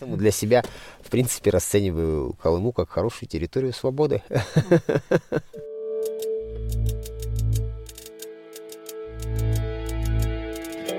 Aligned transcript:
Поэтому 0.00 0.16
для 0.16 0.30
себя, 0.30 0.64
в 1.02 1.10
принципе, 1.10 1.50
расцениваю 1.50 2.32
Колыму 2.42 2.72
как 2.72 2.88
хорошую 2.88 3.28
территорию 3.28 3.74
свободы. 3.74 4.22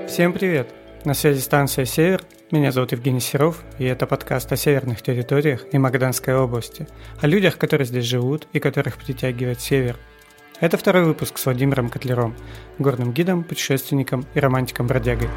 Всем 0.06 0.32
привет! 0.32 0.72
На 1.04 1.14
связи 1.14 1.40
станция 1.40 1.84
«Север». 1.84 2.22
Меня 2.52 2.70
зовут 2.70 2.92
Евгений 2.92 3.18
Серов, 3.18 3.64
и 3.78 3.84
это 3.84 4.06
подкаст 4.06 4.52
о 4.52 4.56
северных 4.56 5.02
территориях 5.02 5.66
и 5.72 5.78
Магаданской 5.78 6.36
области, 6.36 6.86
о 7.20 7.26
людях, 7.26 7.58
которые 7.58 7.86
здесь 7.86 8.04
живут 8.04 8.46
и 8.52 8.60
которых 8.60 8.98
притягивает 8.98 9.60
север. 9.60 9.96
Это 10.60 10.76
второй 10.76 11.04
выпуск 11.04 11.38
с 11.38 11.44
Владимиром 11.46 11.88
Котлером, 11.88 12.36
горным 12.78 13.12
гидом, 13.12 13.42
путешественником 13.42 14.26
и 14.34 14.38
романтиком-бродягой. 14.38 15.28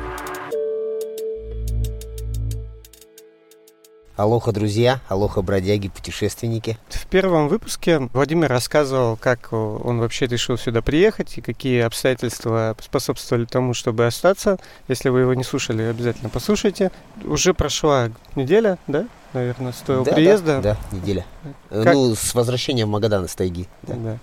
Алоха, 4.16 4.54
друзья, 4.54 5.02
алоха, 5.10 5.42
бродяги, 5.42 5.90
путешественники. 5.90 6.78
В 6.88 7.06
первом 7.08 7.50
выпуске 7.50 8.00
Владимир 8.14 8.48
рассказывал, 8.48 9.18
как 9.18 9.52
он 9.52 10.00
вообще 10.00 10.26
решил 10.26 10.58
сюда 10.58 10.82
приехать 10.82 11.38
и 11.38 11.42
какие 11.42 11.82
обстоятельства 11.82 12.78
способствовали 12.82 13.44
тому, 13.44 13.74
чтобы 13.74 14.06
остаться. 14.06 14.58
Если 14.88 15.10
вы 15.10 15.22
его 15.22 15.34
не 15.34 15.44
слушали, 15.44 15.84
обязательно 15.84 16.30
послушайте. 16.30 16.92
Уже 17.26 17.54
прошла 17.54 18.10
неделя, 18.36 18.78
да? 18.88 19.06
Наверное, 19.34 19.74
с 19.74 19.78
твоего 19.80 20.06
да, 20.06 20.14
приезда. 20.14 20.62
Да, 20.62 20.78
да, 20.92 20.96
неделя. 20.96 21.26
Как... 21.70 21.94
Ну, 21.94 22.16
с 22.16 22.34
возвращением 22.34 22.88
в 22.88 22.92
Магадан 22.92 23.26
из 23.26 23.36
тайги. 23.36 23.68
Да. 23.82 23.96
да. 23.96 24.18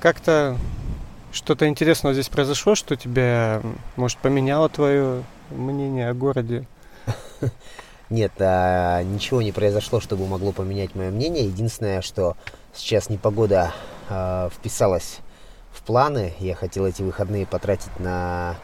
Как-то 0.00 0.58
что-то 1.30 1.68
интересного 1.68 2.12
здесь 2.12 2.28
произошло, 2.28 2.74
что 2.74 2.96
тебя, 2.96 3.62
может, 3.94 4.18
поменяло 4.18 4.68
твое 4.68 5.22
мнение 5.50 6.08
о 6.08 6.14
городе? 6.14 6.66
Нет, 8.10 8.32
а, 8.38 9.02
ничего 9.02 9.42
не 9.42 9.52
произошло, 9.52 10.00
чтобы 10.00 10.26
могло 10.26 10.52
поменять 10.52 10.94
мое 10.94 11.10
мнение. 11.10 11.46
Единственное, 11.46 12.02
что 12.02 12.36
сейчас 12.74 13.08
непогода 13.08 13.72
а, 14.08 14.50
вписалась 14.50 15.18
в 15.72 15.82
планы. 15.82 16.34
Я 16.38 16.54
хотел 16.54 16.86
эти 16.86 17.02
выходные 17.02 17.46
потратить 17.46 17.98
на 17.98 18.56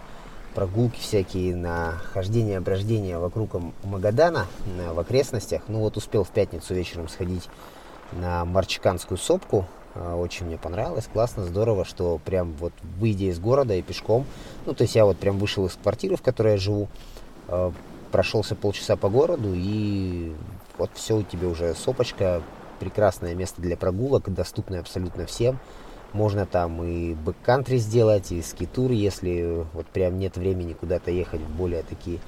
прогулки 0.55 1.01
всякие, 1.01 1.55
на 1.55 1.93
хождение, 2.13 2.61
брождение 2.61 3.19
вокруг 3.19 3.51
Магадана, 3.83 4.47
в 4.93 4.99
окрестностях. 4.99 5.63
Ну 5.69 5.81
вот 5.81 5.97
успел 5.97 6.25
в 6.25 6.31
пятницу 6.31 6.75
вечером 6.75 7.09
сходить 7.09 7.49
на 8.13 8.45
Марчиканскую 8.45 9.19
сопку. 9.19 9.67
А, 9.95 10.17
очень 10.17 10.47
мне 10.47 10.59
понравилось, 10.59 11.09
классно, 11.13 11.45
здорово, 11.45 11.85
что 11.85 12.21
прям 12.25 12.53
вот 12.55 12.73
выйдя 12.99 13.27
из 13.27 13.39
города 13.41 13.75
и 13.75 13.83
пешком, 13.83 14.25
ну 14.67 14.75
то 14.75 14.83
есть 14.83 14.95
я 14.95 15.05
вот 15.05 15.19
прям 15.19 15.39
вышел 15.39 15.67
из 15.67 15.73
квартиры, 15.75 16.17
в 16.17 16.23
которой 16.23 16.53
я 16.53 16.59
живу, 16.59 16.89
а, 17.49 17.73
прошелся 18.11 18.55
полчаса 18.55 18.97
по 18.97 19.09
городу, 19.09 19.53
и 19.55 20.33
вот 20.79 20.91
все 20.95 21.17
у 21.17 21.23
тебя 21.23 21.49
уже 21.49 21.75
сопочка, 21.75 22.43
прекрасное 22.79 23.35
место 23.35 23.61
для 23.61 23.77
прогулок, 23.77 24.33
доступное 24.33 24.81
абсолютно 24.81 25.27
всем. 25.27 25.59
Можно 26.13 26.47
там 26.47 26.83
и 26.83 27.15
бэккантри 27.15 27.77
сделать, 27.77 28.33
и 28.33 28.43
скитур, 28.43 28.91
если 28.91 29.65
вот 29.75 29.87
прям 29.87 30.19
нет 30.19 30.37
времени 30.37 30.73
куда-то 30.73 31.11
ехать 31.11 31.41
в 31.41 31.57
более 31.57 31.83
такие 31.85 32.19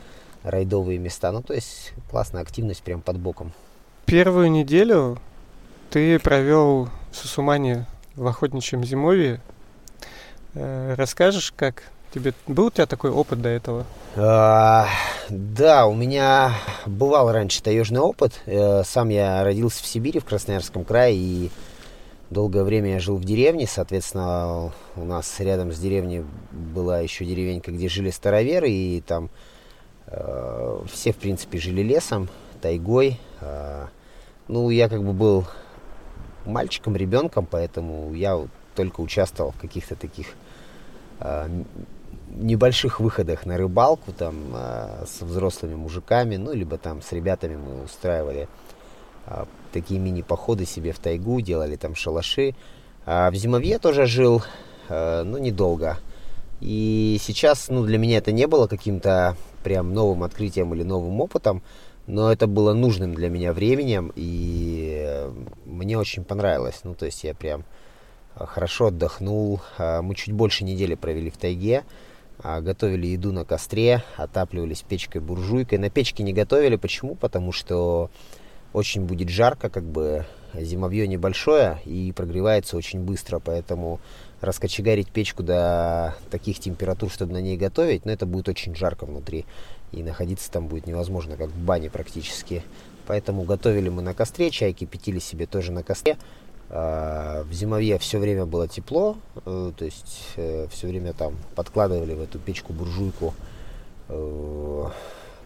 райдовые 0.44 0.98
места. 0.98 1.32
Ну, 1.32 1.42
то 1.42 1.54
есть 1.54 1.92
классная 2.10 2.42
активность 2.42 2.82
прям 2.82 3.00
под 3.00 3.18
боком. 3.18 3.52
Первую 4.06 4.50
неделю 4.50 5.18
ты 5.90 6.18
провел 6.18 6.88
в 7.10 7.16
Сусумане 7.16 7.86
в 8.14 8.26
охотничьем 8.26 8.84
зимовье. 8.84 9.40
Э, 10.54 10.94
расскажешь, 10.96 11.52
как 11.56 11.84
Тебе 12.12 12.34
был 12.46 12.66
у 12.66 12.70
тебя 12.70 12.86
такой 12.86 13.10
опыт 13.10 13.40
до 13.40 13.48
этого? 13.48 13.86
А, 14.16 14.86
да, 15.30 15.86
у 15.86 15.94
меня 15.94 16.52
бывал 16.84 17.32
раньше 17.32 17.62
таежный 17.62 18.00
опыт. 18.00 18.34
Э, 18.44 18.82
сам 18.84 19.08
я 19.08 19.42
родился 19.42 19.82
в 19.82 19.86
Сибири, 19.86 20.20
в 20.20 20.26
Красноярском 20.26 20.84
крае, 20.84 21.16
и 21.16 21.50
долгое 22.28 22.64
время 22.64 22.92
я 22.92 23.00
жил 23.00 23.16
в 23.16 23.24
деревне. 23.24 23.66
Соответственно, 23.66 24.72
у 24.96 25.04
нас 25.04 25.40
рядом 25.40 25.72
с 25.72 25.78
деревней 25.78 26.24
была 26.50 27.00
еще 27.00 27.24
деревенька, 27.24 27.72
где 27.72 27.88
жили 27.88 28.10
староверы, 28.10 28.70
и 28.70 29.00
там 29.00 29.30
э, 30.08 30.80
все, 30.92 31.12
в 31.12 31.16
принципе, 31.16 31.58
жили 31.58 31.82
лесом, 31.82 32.28
тайгой. 32.60 33.18
Э, 33.40 33.86
ну, 34.48 34.68
я 34.68 34.90
как 34.90 35.02
бы 35.02 35.14
был 35.14 35.46
мальчиком, 36.44 36.94
ребенком, 36.94 37.46
поэтому 37.50 38.12
я 38.12 38.38
только 38.74 39.00
участвовал 39.00 39.52
в 39.52 39.58
каких-то 39.58 39.96
таких 39.96 40.26
э, 41.20 41.48
небольших 42.36 43.00
выходах 43.00 43.46
на 43.46 43.56
рыбалку 43.56 44.12
там 44.12 44.34
э, 44.54 45.04
с 45.06 45.22
взрослыми 45.22 45.74
мужиками, 45.74 46.36
ну, 46.36 46.52
либо 46.52 46.78
там 46.78 47.02
с 47.02 47.12
ребятами 47.12 47.56
мы 47.56 47.84
устраивали 47.84 48.48
э, 49.26 49.44
такие 49.72 50.00
мини-походы 50.00 50.64
себе 50.64 50.92
в 50.92 50.98
тайгу, 50.98 51.40
делали 51.40 51.76
там 51.76 51.94
шалаши. 51.94 52.54
А 53.04 53.30
в 53.30 53.34
Зимовье 53.34 53.78
тоже 53.78 54.06
жил, 54.06 54.42
э, 54.88 55.22
ну, 55.24 55.38
недолго. 55.38 55.98
И 56.60 57.18
сейчас, 57.20 57.68
ну, 57.68 57.84
для 57.84 57.98
меня 57.98 58.18
это 58.18 58.32
не 58.32 58.46
было 58.46 58.66
каким-то 58.66 59.36
прям 59.64 59.92
новым 59.92 60.22
открытием 60.22 60.72
или 60.74 60.82
новым 60.82 61.20
опытом, 61.20 61.62
но 62.06 62.32
это 62.32 62.46
было 62.46 62.72
нужным 62.72 63.14
для 63.14 63.28
меня 63.28 63.52
временем, 63.52 64.12
и 64.16 65.28
мне 65.64 65.98
очень 65.98 66.24
понравилось. 66.24 66.80
Ну, 66.84 66.94
то 66.94 67.06
есть 67.06 67.24
я 67.24 67.34
прям 67.34 67.64
хорошо 68.34 68.86
отдохнул. 68.86 69.60
Мы 69.78 70.14
чуть 70.14 70.32
больше 70.32 70.64
недели 70.64 70.94
провели 70.94 71.30
в 71.30 71.36
тайге. 71.36 71.84
А, 72.42 72.60
готовили 72.60 73.06
еду 73.06 73.32
на 73.32 73.44
костре, 73.44 74.02
отапливались 74.16 74.82
печкой-буржуйкой. 74.82 75.78
На 75.78 75.90
печке 75.90 76.22
не 76.22 76.32
готовили. 76.32 76.76
Почему? 76.76 77.14
Потому 77.14 77.52
что 77.52 78.10
очень 78.72 79.04
будет 79.04 79.28
жарко, 79.28 79.70
как 79.70 79.84
бы 79.84 80.26
зимовье 80.54 81.06
небольшое 81.06 81.78
и 81.84 82.12
прогревается 82.12 82.76
очень 82.76 83.00
быстро, 83.00 83.38
поэтому 83.38 84.00
раскочегарить 84.40 85.08
печку 85.08 85.42
до 85.42 86.14
таких 86.30 86.58
температур, 86.58 87.10
чтобы 87.10 87.32
на 87.32 87.40
ней 87.40 87.56
готовить, 87.56 88.04
но 88.04 88.10
ну, 88.10 88.14
это 88.14 88.26
будет 88.26 88.48
очень 88.48 88.74
жарко 88.74 89.06
внутри 89.06 89.46
и 89.92 90.02
находиться 90.02 90.50
там 90.50 90.68
будет 90.68 90.86
невозможно, 90.86 91.36
как 91.36 91.50
в 91.50 91.58
бане 91.64 91.90
практически. 91.90 92.62
Поэтому 93.06 93.42
готовили 93.42 93.88
мы 93.88 94.02
на 94.02 94.14
костре, 94.14 94.50
чай 94.50 94.72
кипятили 94.72 95.18
себе 95.18 95.46
тоже 95.46 95.72
на 95.72 95.82
костре. 95.82 96.16
А, 96.74 97.42
в 97.42 97.52
зимовье 97.52 97.98
все 97.98 98.18
время 98.18 98.46
было 98.46 98.66
тепло, 98.66 99.18
э, 99.44 99.72
то 99.76 99.84
есть 99.84 100.30
э, 100.36 100.66
все 100.70 100.86
время 100.86 101.12
там 101.12 101.36
подкладывали 101.54 102.14
в 102.14 102.22
эту 102.22 102.38
печку-буржуйку 102.38 103.34
э, 104.08 104.84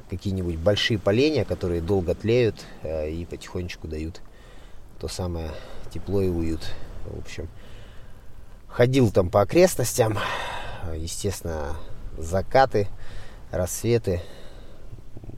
какие-нибудь 0.08 0.54
большие 0.54 1.00
поленья, 1.00 1.44
которые 1.44 1.80
долго 1.80 2.14
тлеют 2.14 2.64
и 2.84 3.26
потихонечку 3.28 3.88
дают 3.88 4.20
то 5.00 5.08
самое 5.08 5.50
тепло 5.92 6.22
и 6.22 6.28
уют. 6.28 6.60
В 7.06 7.18
общем, 7.18 7.48
ходил 8.68 9.10
там 9.10 9.28
по 9.28 9.40
окрестностям, 9.40 10.20
естественно, 10.94 11.74
закаты, 12.16 12.86
рассветы, 13.50 14.22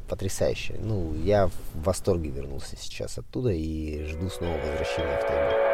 потрясающе. 0.07 0.77
Ну, 0.81 1.15
я 1.15 1.47
в 1.47 1.53
восторге 1.83 2.29
вернулся 2.29 2.77
сейчас 2.77 3.17
оттуда 3.17 3.53
и 3.53 4.05
жду 4.05 4.29
снова 4.29 4.59
возвращения 4.59 5.17
в 5.17 5.27
тайгу. 5.27 5.68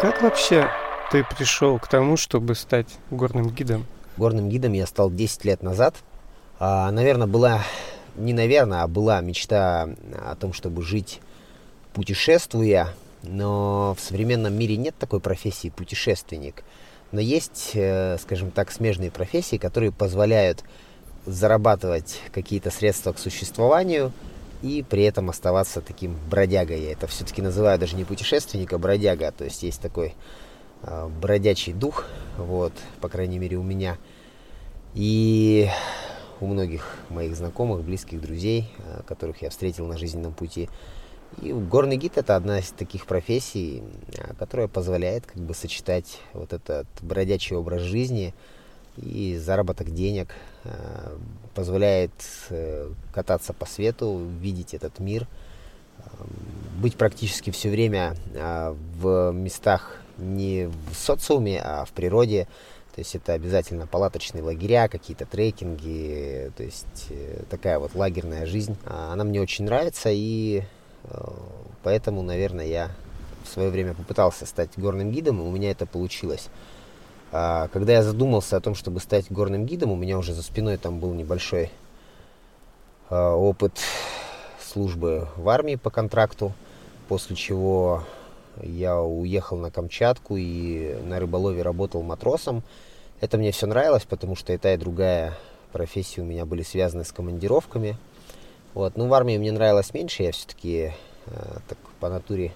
Как 0.00 0.20
вообще 0.20 0.68
ты 1.10 1.24
пришел 1.24 1.78
к 1.78 1.88
тому, 1.88 2.18
чтобы 2.18 2.54
стать 2.54 2.86
горным 3.10 3.48
гидом? 3.48 3.86
Горным 4.18 4.50
гидом 4.50 4.74
я 4.74 4.86
стал 4.86 5.10
10 5.10 5.46
лет 5.46 5.62
назад. 5.62 5.94
А, 6.58 6.90
наверное, 6.90 7.26
была, 7.26 7.62
не 8.14 8.34
наверное, 8.34 8.82
а 8.82 8.88
была 8.88 9.22
мечта 9.22 9.88
о 10.22 10.34
том, 10.34 10.52
чтобы 10.52 10.82
жить 10.82 11.20
путешествуя, 11.94 12.90
но 13.22 13.94
в 13.98 14.00
современном 14.02 14.52
мире 14.52 14.76
нет 14.76 14.94
такой 14.98 15.20
профессии 15.20 15.70
путешественник. 15.70 16.62
Но 17.10 17.20
есть, 17.20 17.70
э, 17.72 18.18
скажем 18.20 18.50
так, 18.50 18.70
смежные 18.72 19.10
профессии, 19.10 19.56
которые 19.56 19.92
позволяют 19.92 20.62
зарабатывать 21.24 22.20
какие-то 22.32 22.70
средства 22.70 23.14
к 23.14 23.18
существованию– 23.18 24.12
и 24.62 24.82
при 24.82 25.02
этом 25.02 25.30
оставаться 25.30 25.80
таким 25.80 26.16
бродягой. 26.30 26.80
Я 26.80 26.92
это 26.92 27.06
все-таки 27.06 27.42
называю 27.42 27.78
даже 27.78 27.96
не 27.96 28.04
путешественник, 28.04 28.72
а 28.72 28.78
бродяга. 28.78 29.32
То 29.32 29.44
есть 29.44 29.62
есть 29.62 29.80
такой 29.80 30.14
э, 30.82 31.08
бродячий 31.20 31.72
дух, 31.72 32.06
вот, 32.36 32.72
по 33.00 33.08
крайней 33.08 33.38
мере 33.38 33.56
у 33.56 33.62
меня. 33.62 33.98
И 34.94 35.68
у 36.40 36.46
многих 36.46 36.96
моих 37.08 37.36
знакомых, 37.36 37.82
близких 37.82 38.20
друзей, 38.20 38.70
э, 38.78 39.02
которых 39.06 39.42
я 39.42 39.50
встретил 39.50 39.86
на 39.86 39.98
жизненном 39.98 40.32
пути. 40.32 40.68
И 41.42 41.52
горный 41.52 41.96
гид 41.96 42.16
это 42.16 42.36
одна 42.36 42.60
из 42.60 42.70
таких 42.70 43.06
профессий, 43.06 43.82
которая 44.38 44.68
позволяет 44.68 45.26
как 45.26 45.42
бы 45.42 45.54
сочетать 45.54 46.20
вот 46.32 46.52
этот 46.52 46.86
бродячий 47.02 47.56
образ 47.56 47.82
жизни 47.82 48.32
и 48.96 49.36
заработок 49.36 49.92
денег, 49.92 50.28
Э, 50.66 51.16
позволяет 51.54 52.10
э, 52.50 52.90
кататься 53.14 53.54
по 53.54 53.64
свету, 53.64 54.20
видеть 54.40 54.74
этот 54.74 54.98
мир, 54.98 55.26
э, 55.98 56.02
быть 56.82 56.96
практически 56.96 57.50
все 57.50 57.70
время 57.70 58.14
в 58.98 59.32
местах 59.32 59.96
не 60.18 60.66
в 60.66 60.94
социуме, 60.94 61.62
а 61.64 61.86
в 61.86 61.92
природе. 61.92 62.46
То 62.94 63.00
есть 63.00 63.14
это 63.14 63.32
обязательно 63.32 63.86
палаточные 63.86 64.42
лагеря, 64.42 64.88
какие-то 64.88 65.24
трекинги, 65.24 66.50
то 66.58 66.62
есть 66.62 67.06
э, 67.08 67.44
такая 67.48 67.78
вот 67.78 67.94
лагерная 67.94 68.44
жизнь. 68.44 68.76
А, 68.84 69.14
она 69.14 69.24
мне 69.24 69.40
очень 69.40 69.64
нравится, 69.64 70.10
и 70.12 70.62
э, 71.04 71.28
поэтому, 71.82 72.20
наверное, 72.20 72.66
я 72.66 72.90
в 73.44 73.48
свое 73.48 73.70
время 73.70 73.94
попытался 73.94 74.44
стать 74.44 74.70
горным 74.76 75.10
гидом, 75.10 75.40
и 75.40 75.44
у 75.44 75.50
меня 75.50 75.70
это 75.70 75.86
получилось. 75.86 76.48
А, 77.32 77.68
когда 77.68 77.94
я 77.94 78.02
задумался 78.02 78.56
о 78.56 78.60
том, 78.60 78.74
чтобы 78.74 79.00
стать 79.00 79.30
горным 79.30 79.66
гидом, 79.66 79.92
у 79.92 79.96
меня 79.96 80.18
уже 80.18 80.32
за 80.32 80.42
спиной 80.42 80.76
там 80.76 81.00
был 81.00 81.12
небольшой 81.12 81.70
а, 83.10 83.34
опыт 83.34 83.78
службы 84.60 85.28
в 85.36 85.48
армии 85.48 85.76
по 85.76 85.90
контракту, 85.90 86.52
после 87.08 87.36
чего 87.36 88.04
я 88.62 89.00
уехал 89.00 89.56
на 89.56 89.70
Камчатку 89.70 90.36
и 90.36 90.94
на 91.04 91.18
рыболове 91.18 91.62
работал 91.62 92.02
матросом. 92.02 92.62
Это 93.20 93.38
мне 93.38 93.52
все 93.52 93.66
нравилось, 93.66 94.04
потому 94.04 94.36
что 94.36 94.52
и 94.52 94.56
та, 94.56 94.74
и 94.74 94.76
другая 94.76 95.36
профессия 95.72 96.22
у 96.22 96.24
меня 96.24 96.44
были 96.46 96.62
связаны 96.62 97.04
с 97.04 97.12
командировками. 97.12 97.96
Вот. 98.74 98.96
Но 98.96 99.08
в 99.08 99.14
армии 99.14 99.38
мне 99.38 99.52
нравилось 99.52 99.94
меньше, 99.94 100.22
я 100.22 100.32
все-таки 100.32 100.92
э, 101.26 101.58
так 101.68 101.78
по 102.00 102.08
натуре 102.08 102.52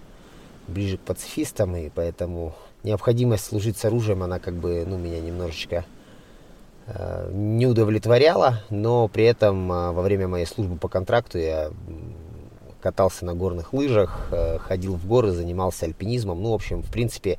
ближе 0.68 0.98
к 0.98 1.00
пацифистам, 1.00 1.76
и 1.76 1.88
поэтому 1.88 2.54
необходимость 2.82 3.44
служить 3.44 3.76
с 3.76 3.84
оружием, 3.84 4.22
она 4.22 4.38
как 4.38 4.54
бы, 4.54 4.84
ну, 4.86 4.96
меня 4.96 5.20
немножечко 5.20 5.84
э, 6.86 7.30
не 7.32 7.66
удовлетворяла, 7.66 8.62
но 8.70 9.08
при 9.08 9.24
этом 9.24 9.70
э, 9.72 9.92
во 9.92 10.02
время 10.02 10.28
моей 10.28 10.46
службы 10.46 10.76
по 10.76 10.88
контракту 10.88 11.38
я 11.38 11.70
катался 12.80 13.24
на 13.24 13.34
горных 13.34 13.72
лыжах, 13.72 14.28
э, 14.32 14.58
ходил 14.58 14.94
в 14.94 15.06
горы, 15.06 15.32
занимался 15.32 15.86
альпинизмом, 15.86 16.42
ну, 16.42 16.50
в 16.50 16.54
общем, 16.54 16.82
в 16.82 16.90
принципе, 16.90 17.38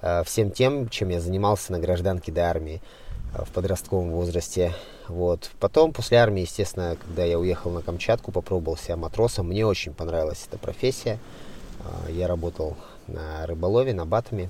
э, 0.00 0.22
всем 0.24 0.50
тем, 0.50 0.88
чем 0.88 1.08
я 1.08 1.20
занимался 1.20 1.72
на 1.72 1.78
гражданке 1.78 2.32
до 2.32 2.42
армии 2.42 2.82
э, 3.34 3.44
в 3.44 3.50
подростковом 3.50 4.10
возрасте. 4.10 4.74
Вот. 5.08 5.50
Потом, 5.60 5.92
после 5.92 6.18
армии, 6.18 6.42
естественно, 6.42 6.96
когда 7.04 7.24
я 7.24 7.38
уехал 7.38 7.70
на 7.70 7.82
Камчатку, 7.82 8.32
попробовал 8.32 8.76
себя 8.76 8.96
матросом, 8.96 9.48
мне 9.48 9.66
очень 9.66 9.94
понравилась 9.94 10.46
эта 10.48 10.58
профессия. 10.58 11.18
Я 12.08 12.28
работал 12.28 12.76
на 13.08 13.44
рыболове, 13.46 13.92
на 13.92 14.06
Батами. 14.06 14.48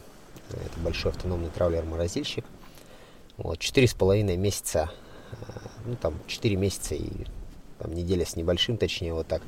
Это 0.57 0.81
большой 0.81 1.13
автономный 1.13 1.51
траулер-морозильщик. 1.51 2.45
Вот, 3.37 3.59
четыре 3.59 3.89
с 3.89 3.95
половиной 3.95 4.37
месяца, 4.37 4.91
ну 5.87 5.97
там 5.97 6.15
четыре 6.27 6.57
месяца 6.57 6.95
и 6.95 7.09
там, 7.79 7.95
неделя 7.95 8.25
с 8.25 8.37
небольшим, 8.37 8.77
точнее, 8.77 9.15
вот 9.15 9.27
так, 9.27 9.43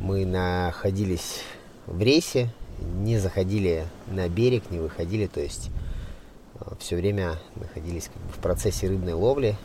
мы 0.00 0.26
находились 0.26 1.40
в 1.86 2.00
рейсе, 2.00 2.50
не 2.78 3.18
заходили 3.18 3.86
на 4.08 4.28
берег, 4.28 4.70
не 4.70 4.78
выходили, 4.78 5.26
то 5.26 5.40
есть 5.40 5.70
э, 6.60 6.72
все 6.80 6.96
время 6.96 7.38
находились 7.54 8.10
как 8.12 8.22
бы 8.22 8.32
в 8.32 8.38
процессе 8.38 8.88
рыбной 8.88 9.12
ловли. 9.12 9.56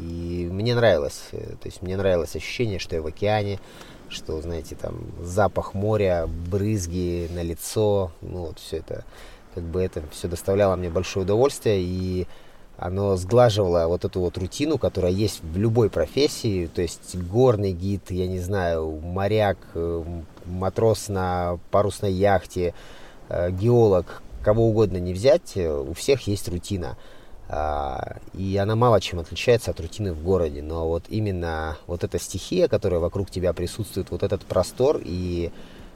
И 0.00 0.48
мне 0.50 0.74
нравилось, 0.74 1.22
э, 1.32 1.54
то 1.60 1.66
есть 1.66 1.82
мне 1.82 1.96
нравилось 1.96 2.34
ощущение, 2.34 2.78
что 2.78 2.96
я 2.96 3.02
в 3.02 3.06
океане, 3.06 3.60
что, 4.08 4.40
знаете, 4.42 4.74
там 4.74 5.06
запах 5.22 5.74
моря, 5.74 6.26
брызги 6.26 7.28
на 7.32 7.42
лицо, 7.42 8.12
ну 8.20 8.46
вот 8.46 8.58
все 8.58 8.78
это, 8.78 9.04
как 9.54 9.64
бы 9.64 9.82
это 9.82 10.02
все 10.10 10.28
доставляло 10.28 10.76
мне 10.76 10.90
большое 10.90 11.24
удовольствие. 11.24 11.80
И 11.80 12.26
оно 12.78 13.16
сглаживало 13.16 13.86
вот 13.86 14.04
эту 14.04 14.20
вот 14.20 14.36
рутину, 14.38 14.78
которая 14.78 15.12
есть 15.12 15.40
в 15.42 15.56
любой 15.56 15.88
профессии, 15.88 16.66
то 16.66 16.82
есть 16.82 17.16
горный 17.16 17.72
гид, 17.72 18.10
я 18.10 18.26
не 18.26 18.40
знаю, 18.40 19.00
моряк, 19.02 19.58
э, 19.74 20.04
матрос 20.46 21.08
на 21.08 21.58
парусной 21.70 22.12
яхте, 22.12 22.74
э, 23.28 23.50
геолог, 23.50 24.22
кого 24.42 24.66
угодно 24.66 24.96
не 24.96 25.12
взять, 25.12 25.52
э, 25.54 25.70
у 25.70 25.92
всех 25.94 26.26
есть 26.26 26.48
рутина. 26.48 26.96
А, 27.48 28.16
и 28.32 28.56
она 28.56 28.76
мало 28.76 29.00
чем 29.00 29.18
отличается 29.18 29.72
от 29.72 29.80
рутины 29.80 30.14
в 30.14 30.22
городе, 30.22 30.62
но 30.62 30.88
вот 30.88 31.04
именно 31.08 31.76
вот 31.86 32.02
эта 32.02 32.18
стихия, 32.18 32.66
которая 32.66 32.98
вокруг 32.98 33.30
тебя 33.30 33.52
присутствует, 33.52 34.10
вот 34.10 34.22
этот 34.22 34.42
простор 34.42 35.00
и, 35.04 35.52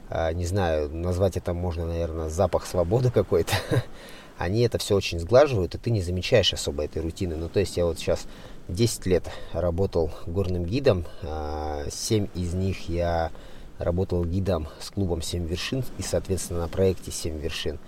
не 0.09 0.45
знаю, 0.45 0.89
назвать 0.89 1.37
это 1.37 1.53
можно, 1.53 1.85
наверное, 1.85 2.29
запах 2.29 2.65
свободы 2.65 3.11
какой-то, 3.11 3.53
они 4.37 4.61
это 4.61 4.77
все 4.77 4.95
очень 4.95 5.19
сглаживают, 5.19 5.75
и 5.75 5.77
ты 5.77 5.89
не 5.89 6.01
замечаешь 6.01 6.53
особо 6.53 6.85
этой 6.85 7.01
рутины. 7.01 7.35
Ну, 7.35 7.49
то 7.49 7.59
есть 7.59 7.77
я 7.77 7.85
вот 7.85 7.99
сейчас 7.99 8.27
10 8.67 9.05
лет 9.05 9.23
работал 9.53 10.11
горным 10.25 10.65
гидом, 10.65 11.05
7 11.21 11.27
а, 11.29 11.87
из 12.35 12.53
них 12.53 12.89
я 12.89 13.31
работал 13.79 14.25
гидом 14.25 14.67
с 14.79 14.89
клубом 14.89 15.21
7 15.21 15.45
вершин 15.47 15.83
и, 15.97 16.01
соответственно, 16.01 16.61
на 16.61 16.67
проекте 16.67 17.11
7 17.11 17.39
вершин. 17.39 17.79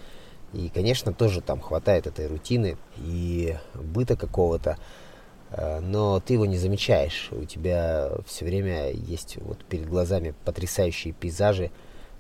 И, 0.53 0.69
конечно, 0.69 1.13
тоже 1.13 1.41
там 1.41 1.59
хватает 1.59 2.07
этой 2.07 2.27
рутины 2.27 2.77
и 2.97 3.55
быта 3.75 4.15
какого-то, 4.15 4.77
а, 5.51 5.79
но 5.81 6.19
ты 6.19 6.33
его 6.33 6.45
не 6.45 6.57
замечаешь. 6.57 7.29
У 7.31 7.45
тебя 7.45 8.11
все 8.25 8.45
время 8.45 8.91
есть 8.91 9.37
вот 9.41 9.63
перед 9.65 9.87
глазами 9.87 10.33
потрясающие 10.45 11.13
пейзажи 11.13 11.71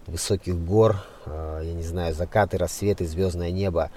высоких 0.09 0.55
гор, 0.55 0.97
а, 1.25 1.61
я 1.61 1.73
не 1.73 1.83
знаю, 1.83 2.13
закаты, 2.13 2.57
рассветы, 2.57 3.05
звездное 3.05 3.51
небо, 3.51 3.91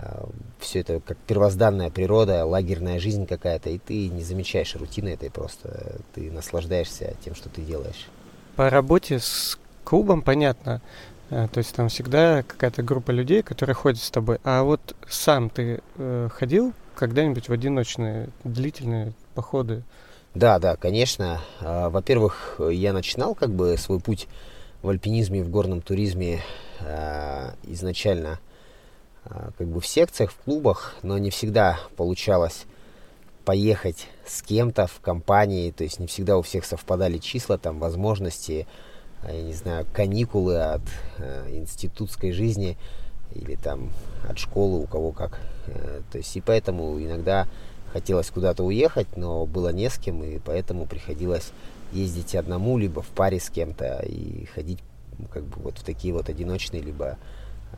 Э, 0.00 0.24
все 0.58 0.80
это 0.80 1.00
как 1.00 1.16
первозданная 1.18 1.90
природа, 1.90 2.44
лагерная 2.44 3.00
жизнь 3.00 3.26
какая-то, 3.26 3.70
и 3.70 3.78
ты 3.78 4.08
не 4.08 4.22
замечаешь 4.22 4.74
рутины 4.76 5.08
этой 5.10 5.30
просто, 5.30 6.00
ты 6.14 6.30
наслаждаешься 6.30 7.14
тем, 7.24 7.34
что 7.34 7.48
ты 7.48 7.62
делаешь. 7.62 8.08
По 8.56 8.70
работе 8.70 9.18
с 9.18 9.58
клубом 9.84 10.22
понятно, 10.22 10.80
э, 11.30 11.48
то 11.52 11.58
есть 11.58 11.74
там 11.74 11.88
всегда 11.88 12.42
какая-то 12.42 12.82
группа 12.82 13.10
людей, 13.10 13.42
которые 13.42 13.74
ходят 13.74 14.00
с 14.00 14.10
тобой. 14.10 14.38
А 14.44 14.62
вот 14.62 14.94
сам 15.08 15.50
ты 15.50 15.80
э, 15.96 16.28
ходил 16.32 16.72
когда-нибудь 16.94 17.48
в 17.48 17.52
одиночные 17.52 18.28
длительные 18.44 19.12
походы? 19.34 19.82
Да, 20.34 20.58
да, 20.58 20.76
конечно. 20.76 21.40
А, 21.60 21.88
во-первых, 21.90 22.60
я 22.70 22.92
начинал 22.92 23.34
как 23.34 23.50
бы 23.50 23.76
свой 23.76 23.98
путь 23.98 24.28
в 24.82 24.88
альпинизме, 24.88 25.42
в 25.42 25.50
горном 25.50 25.82
туризме 25.82 26.40
а, 26.80 27.54
изначально 27.64 28.40
а, 29.24 29.50
как 29.58 29.66
бы 29.68 29.80
в 29.80 29.86
секциях, 29.86 30.32
в 30.32 30.36
клубах, 30.36 30.96
но 31.02 31.18
не 31.18 31.30
всегда 31.30 31.78
получалось 31.96 32.64
поехать 33.44 34.06
с 34.26 34.42
кем-то 34.42 34.86
в 34.86 35.00
компании, 35.00 35.70
то 35.70 35.84
есть 35.84 35.98
не 35.98 36.06
всегда 36.06 36.38
у 36.38 36.42
всех 36.42 36.64
совпадали 36.64 37.18
числа, 37.18 37.58
там, 37.58 37.78
возможности, 37.78 38.66
а, 39.22 39.32
я 39.32 39.42
не 39.42 39.52
знаю, 39.52 39.86
каникулы 39.92 40.58
от 40.58 40.82
э, 41.18 41.48
институтской 41.50 42.32
жизни 42.32 42.78
или 43.34 43.56
там 43.56 43.90
от 44.28 44.38
школы, 44.38 44.80
у 44.80 44.86
кого 44.86 45.12
как. 45.12 45.40
Э, 45.66 46.00
то 46.10 46.18
есть 46.18 46.34
и 46.36 46.40
поэтому 46.40 46.98
иногда 46.98 47.46
хотелось 47.92 48.30
куда-то 48.30 48.64
уехать, 48.64 49.16
но 49.16 49.46
было 49.46 49.70
не 49.70 49.90
с 49.90 49.98
кем, 49.98 50.22
и 50.22 50.38
поэтому 50.38 50.86
приходилось 50.86 51.52
ездить 51.92 52.34
одному, 52.34 52.78
либо 52.78 53.02
в 53.02 53.08
паре 53.08 53.40
с 53.40 53.50
кем-то 53.50 54.00
и 54.06 54.46
ходить 54.46 54.80
как 55.32 55.44
бы 55.44 55.60
вот 55.62 55.78
в 55.78 55.84
такие 55.84 56.14
вот 56.14 56.28
одиночные, 56.28 56.82
либо 56.82 57.18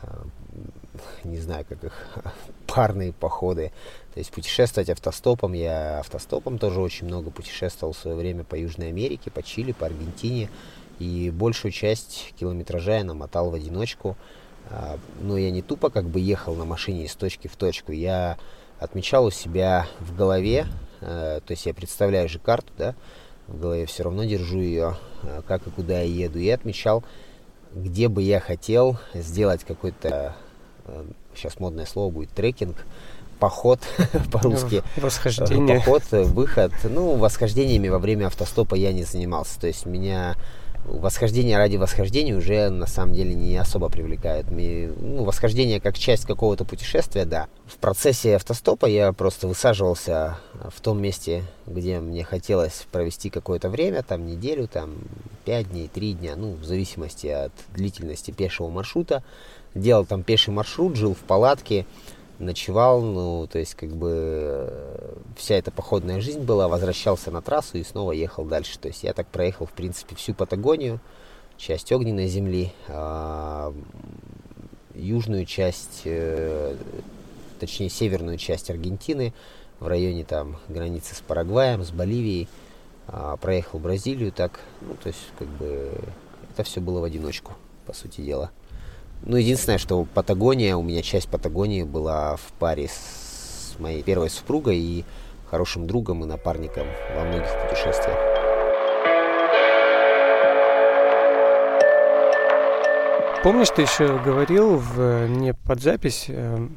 э, 0.01 0.07
не 1.23 1.39
знаю, 1.39 1.65
как 1.67 1.83
их, 1.83 1.93
парные 2.67 3.13
походы. 3.13 3.71
То 4.13 4.19
есть 4.19 4.31
путешествовать 4.31 4.89
автостопом. 4.89 5.53
Я 5.53 5.99
автостопом 5.99 6.57
тоже 6.57 6.79
очень 6.79 7.07
много 7.07 7.31
путешествовал 7.31 7.93
в 7.93 7.97
свое 7.97 8.15
время 8.15 8.43
по 8.43 8.55
Южной 8.55 8.89
Америке, 8.89 9.31
по 9.31 9.43
Чили, 9.43 9.71
по 9.71 9.85
Аргентине. 9.85 10.49
И 10.99 11.31
большую 11.31 11.71
часть 11.71 12.33
километража 12.39 12.97
я 12.97 13.03
намотал 13.03 13.49
в 13.49 13.55
одиночку. 13.55 14.15
А, 14.69 14.97
но 15.21 15.37
я 15.37 15.51
не 15.51 15.61
тупо 15.61 15.89
как 15.89 16.05
бы 16.05 16.19
ехал 16.19 16.55
на 16.55 16.65
машине 16.65 17.05
из 17.05 17.15
точки 17.15 17.47
в 17.47 17.55
точку. 17.55 17.91
Я 17.91 18.37
отмечал 18.79 19.25
у 19.25 19.31
себя 19.31 19.87
в 19.99 20.15
голове, 20.15 20.67
э, 21.01 21.39
то 21.45 21.51
есть 21.51 21.65
я 21.65 21.73
представляю 21.73 22.27
же 22.27 22.39
карту, 22.39 22.73
да, 22.77 22.95
в 23.47 23.59
голове 23.59 23.85
все 23.85 24.03
равно 24.03 24.23
держу 24.23 24.59
ее, 24.59 24.95
э, 25.23 25.41
как 25.47 25.65
и 25.67 25.69
куда 25.69 26.01
я 26.01 26.25
еду, 26.25 26.39
и 26.39 26.49
отмечал, 26.49 27.03
где 27.73 28.07
бы 28.07 28.21
я 28.21 28.39
хотел 28.39 28.97
сделать 29.13 29.63
какой-то 29.63 30.35
Э, 30.85 31.03
сейчас 31.35 31.59
модное 31.59 31.85
слово 31.85 32.11
будет 32.11 32.29
трекинг, 32.31 32.75
поход 33.39 33.79
по-русски. 34.31 34.83
Ну, 34.95 35.03
восхождение. 35.03 35.77
Поход, 35.77 36.03
э, 36.11 36.23
выход. 36.23 36.73
Ну, 36.83 37.15
восхождениями 37.15 37.89
во 37.89 37.99
время 37.99 38.27
автостопа 38.27 38.75
я 38.75 38.91
не 38.93 39.03
занимался. 39.03 39.59
То 39.59 39.67
есть 39.67 39.85
меня 39.85 40.35
восхождение 40.85 41.57
ради 41.57 41.77
восхождения 41.77 42.35
уже 42.35 42.69
на 42.69 42.87
самом 42.87 43.13
деле 43.13 43.33
не 43.33 43.55
особо 43.57 43.89
привлекает. 43.89 44.45
Ну, 44.49 45.23
восхождение 45.23 45.79
как 45.79 45.97
часть 45.97 46.25
какого-то 46.25 46.65
путешествия, 46.65 47.25
да. 47.25 47.47
В 47.65 47.77
процессе 47.77 48.35
автостопа 48.35 48.85
я 48.85 49.11
просто 49.13 49.47
высаживался 49.47 50.37
в 50.69 50.81
том 50.81 51.01
месте, 51.01 51.43
где 51.65 51.99
мне 51.99 52.23
хотелось 52.23 52.85
провести 52.91 53.29
какое-то 53.29 53.69
время, 53.69 54.03
там 54.03 54.25
неделю, 54.25 54.67
там 54.67 54.95
пять 55.45 55.69
дней, 55.69 55.89
три 55.93 56.13
дня, 56.13 56.35
ну, 56.35 56.53
в 56.53 56.63
зависимости 56.63 57.27
от 57.27 57.51
длительности 57.73 58.31
пешего 58.31 58.69
маршрута 58.69 59.23
делал 59.75 60.05
там 60.05 60.23
пеший 60.23 60.53
маршрут, 60.53 60.95
жил 60.95 61.13
в 61.13 61.19
палатке, 61.19 61.85
ночевал, 62.39 63.01
ну, 63.01 63.47
то 63.47 63.59
есть, 63.59 63.75
как 63.75 63.89
бы, 63.89 64.09
э, 64.11 65.15
вся 65.37 65.55
эта 65.55 65.71
походная 65.71 66.19
жизнь 66.21 66.41
была, 66.41 66.67
возвращался 66.67 67.31
на 67.31 67.41
трассу 67.41 67.77
и 67.77 67.83
снова 67.83 68.11
ехал 68.11 68.45
дальше. 68.45 68.77
То 68.79 68.87
есть, 68.87 69.03
я 69.03 69.13
так 69.13 69.27
проехал, 69.27 69.65
в 69.65 69.71
принципе, 69.71 70.15
всю 70.15 70.33
Патагонию, 70.33 70.99
часть 71.57 71.91
огненной 71.91 72.27
земли, 72.27 72.71
а, 72.87 73.73
южную 74.95 75.45
часть, 75.45 76.01
э, 76.05 76.75
точнее 77.59 77.89
северную 77.89 78.37
часть 78.37 78.69
Аргентины, 78.69 79.33
в 79.79 79.87
районе 79.87 80.23
там 80.23 80.57
границы 80.67 81.15
с 81.15 81.19
Парагваем, 81.19 81.83
с 81.83 81.91
Боливией, 81.91 82.47
а, 83.07 83.37
проехал 83.37 83.79
Бразилию, 83.79 84.31
так, 84.31 84.59
ну, 84.81 84.95
то 85.01 85.07
есть, 85.07 85.19
как 85.37 85.47
бы, 85.47 85.91
это 86.51 86.63
все 86.63 86.81
было 86.81 86.99
в 86.99 87.03
одиночку, 87.03 87.53
по 87.85 87.93
сути 87.93 88.21
дела. 88.21 88.51
Ну, 89.25 89.37
единственное, 89.37 89.77
что 89.77 90.03
Патагония, 90.03 90.75
у 90.75 90.81
меня 90.81 91.01
часть 91.01 91.29
Патагонии 91.29 91.83
была 91.83 92.35
в 92.35 92.51
паре 92.59 92.89
с 92.89 93.79
моей 93.79 94.03
первой 94.03 94.29
супругой 94.29 94.77
и 94.77 95.05
хорошим 95.49 95.87
другом 95.87 96.23
и 96.23 96.27
напарником 96.27 96.85
во 97.15 97.23
многих 97.23 97.47
путешествиях. 97.61 98.17
Помнишь, 103.43 103.69
ты 103.69 103.83
еще 103.83 104.19
говорил 104.19 104.75
в, 104.77 105.27
не 105.27 105.53
под 105.53 105.81
запись, 105.81 106.25
э, 106.27 106.67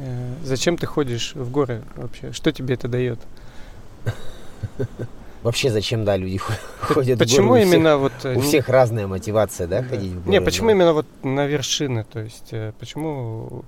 э, 0.00 0.34
зачем 0.44 0.76
ты 0.76 0.86
ходишь 0.86 1.34
в 1.34 1.50
горы 1.50 1.82
вообще? 1.96 2.32
Что 2.32 2.52
тебе 2.52 2.74
это 2.74 2.86
дает? 2.86 3.18
Вообще, 5.42 5.70
зачем, 5.70 6.04
да, 6.04 6.16
люди 6.16 6.38
ходят 6.80 7.18
почему 7.18 7.48
в 7.48 7.48
горы? 7.50 7.62
Именно 7.62 7.96
вот... 7.96 8.12
У 8.24 8.40
всех 8.40 8.68
разная 8.68 9.06
мотивация, 9.06 9.66
да, 9.66 9.80
да. 9.80 9.88
ходить 9.88 10.12
в 10.12 10.24
горы? 10.24 10.30
Не, 10.30 10.40
почему 10.40 10.68
да? 10.68 10.72
именно 10.72 10.92
вот 10.92 11.06
на 11.22 11.46
вершины? 11.46 12.04
То 12.04 12.20
есть, 12.20 12.48
э, 12.52 12.72
почему 12.78 13.64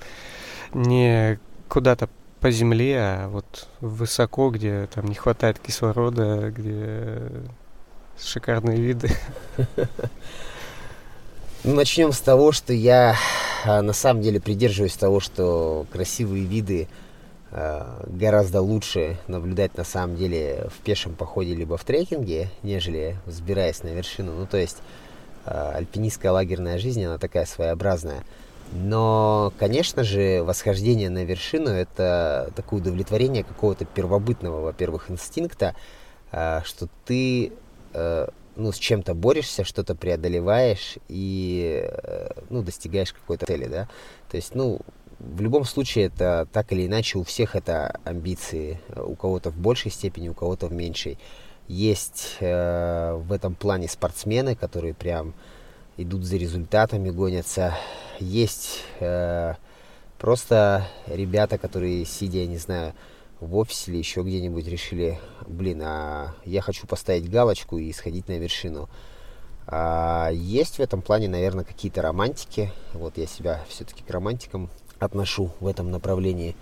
не 0.75 1.39
куда-то 1.69 2.09
по 2.41 2.51
земле, 2.51 2.99
а 2.99 3.29
вот 3.29 3.69
высоко, 3.81 4.51
где 4.51 4.89
там 4.93 5.07
не 5.07 5.15
хватает 5.15 5.59
кислорода, 5.59 6.51
где 6.51 7.23
шикарные 8.21 8.79
виды? 8.79 9.11
Ну, 11.65 11.77
начнем 11.77 12.11
с 12.11 12.19
того, 12.19 12.51
что 12.51 12.73
я 12.73 13.15
а, 13.65 13.83
на 13.83 13.93
самом 13.93 14.21
деле 14.21 14.41
придерживаюсь 14.41 14.95
того, 14.95 15.21
что 15.21 15.87
красивые 15.93 16.45
виды 16.45 16.89
гораздо 17.53 18.63
лучше 18.63 19.19
наблюдать 19.27 19.77
на 19.77 19.85
самом 19.85 20.17
деле 20.17 20.69
в 20.75 20.83
пешем 20.83 21.15
походе 21.15 21.55
либо 21.55 21.77
в 21.77 21.85
трекинге, 21.85 22.49
нежели 22.63 23.17
взбираясь 23.27 23.83
на 23.83 23.89
вершину. 23.89 24.33
Ну, 24.33 24.47
то 24.47 24.57
есть 24.57 24.79
а, 25.45 25.73
альпинистская 25.77 26.33
лагерная 26.33 26.79
жизнь, 26.79 27.05
она 27.05 27.19
такая 27.19 27.45
своеобразная. 27.45 28.25
Но, 28.73 29.53
конечно 29.59 30.03
же, 30.03 30.43
восхождение 30.43 31.11
на 31.11 31.25
вершину– 31.25 31.69
это 31.71 32.51
такое 32.57 32.81
удовлетворение 32.81 33.45
какого-то 33.45 33.85
первобытного, 33.85 34.63
во-первых, 34.63 35.11
инстинкта, 35.11 35.77
что 36.31 36.89
ты 37.05 37.53
ну, 38.57 38.73
с 38.73 38.77
чем-то 38.77 39.15
борешься, 39.15 39.65
что-то 39.65 39.95
преодолеваешь 39.95 40.97
и, 41.09 41.89
э, 41.91 42.31
ну, 42.51 42.63
достигаешь 42.63 43.13
какой-то 43.13 43.47
цели, 43.47 43.67
да. 43.67 43.89
То 44.31 44.37
есть, 44.37 44.55
ну, 44.55 44.81
в 45.23 45.41
любом 45.41 45.65
случае 45.65 46.07
это 46.07 46.49
так 46.53 46.73
или 46.73 46.87
иначе 46.87 47.19
у 47.19 47.23
всех 47.23 47.55
это 47.55 48.01
амбиции, 48.05 48.81
у 48.97 49.15
кого-то 49.15 49.51
в 49.51 49.57
большей 49.57 49.91
степени, 49.91 50.29
у 50.29 50.35
кого-то 50.35 50.67
в 50.67 50.73
меньшей. 50.73 51.19
Есть 51.69 52.37
э, 52.41 53.15
в 53.15 53.33
этом 53.33 53.55
плане 53.55 53.89
спортсмены, 53.89 54.57
которые 54.57 54.95
прям 54.95 55.35
идут 55.97 56.25
за 56.25 56.37
результатами, 56.37 57.11
гонятся. 57.11 57.75
Есть 58.19 58.81
э, 58.99 59.55
просто 60.19 60.89
ребята, 61.07 61.57
которые, 61.57 62.05
сидя, 62.05 62.45
не 62.47 62.59
знаю, 62.59 62.93
в 63.41 63.57
офисе 63.57 63.93
или 63.93 63.99
еще 63.99 64.23
где-нибудь 64.23 64.67
решили, 64.67 65.21
блин, 65.47 65.83
а 65.85 66.35
я 66.45 66.61
хочу 66.63 66.87
поставить 66.87 67.31
галочку 67.31 67.79
и 67.79 67.93
сходить 67.93 68.29
на 68.29 68.39
вершину. 68.39 68.89
А 69.67 70.31
есть 70.33 70.77
в 70.77 70.81
этом 70.81 71.03
плане, 71.03 71.29
наверное, 71.29 71.65
какие-то 71.65 72.03
романтики. 72.03 72.73
Вот 72.93 73.19
я 73.19 73.27
себя 73.27 73.65
все-таки 73.69 74.03
к 74.03 74.11
романтикам 74.11 74.69
отношу 75.05 75.51
в 75.61 75.67
этом 75.67 75.91
направлении. 75.91 76.57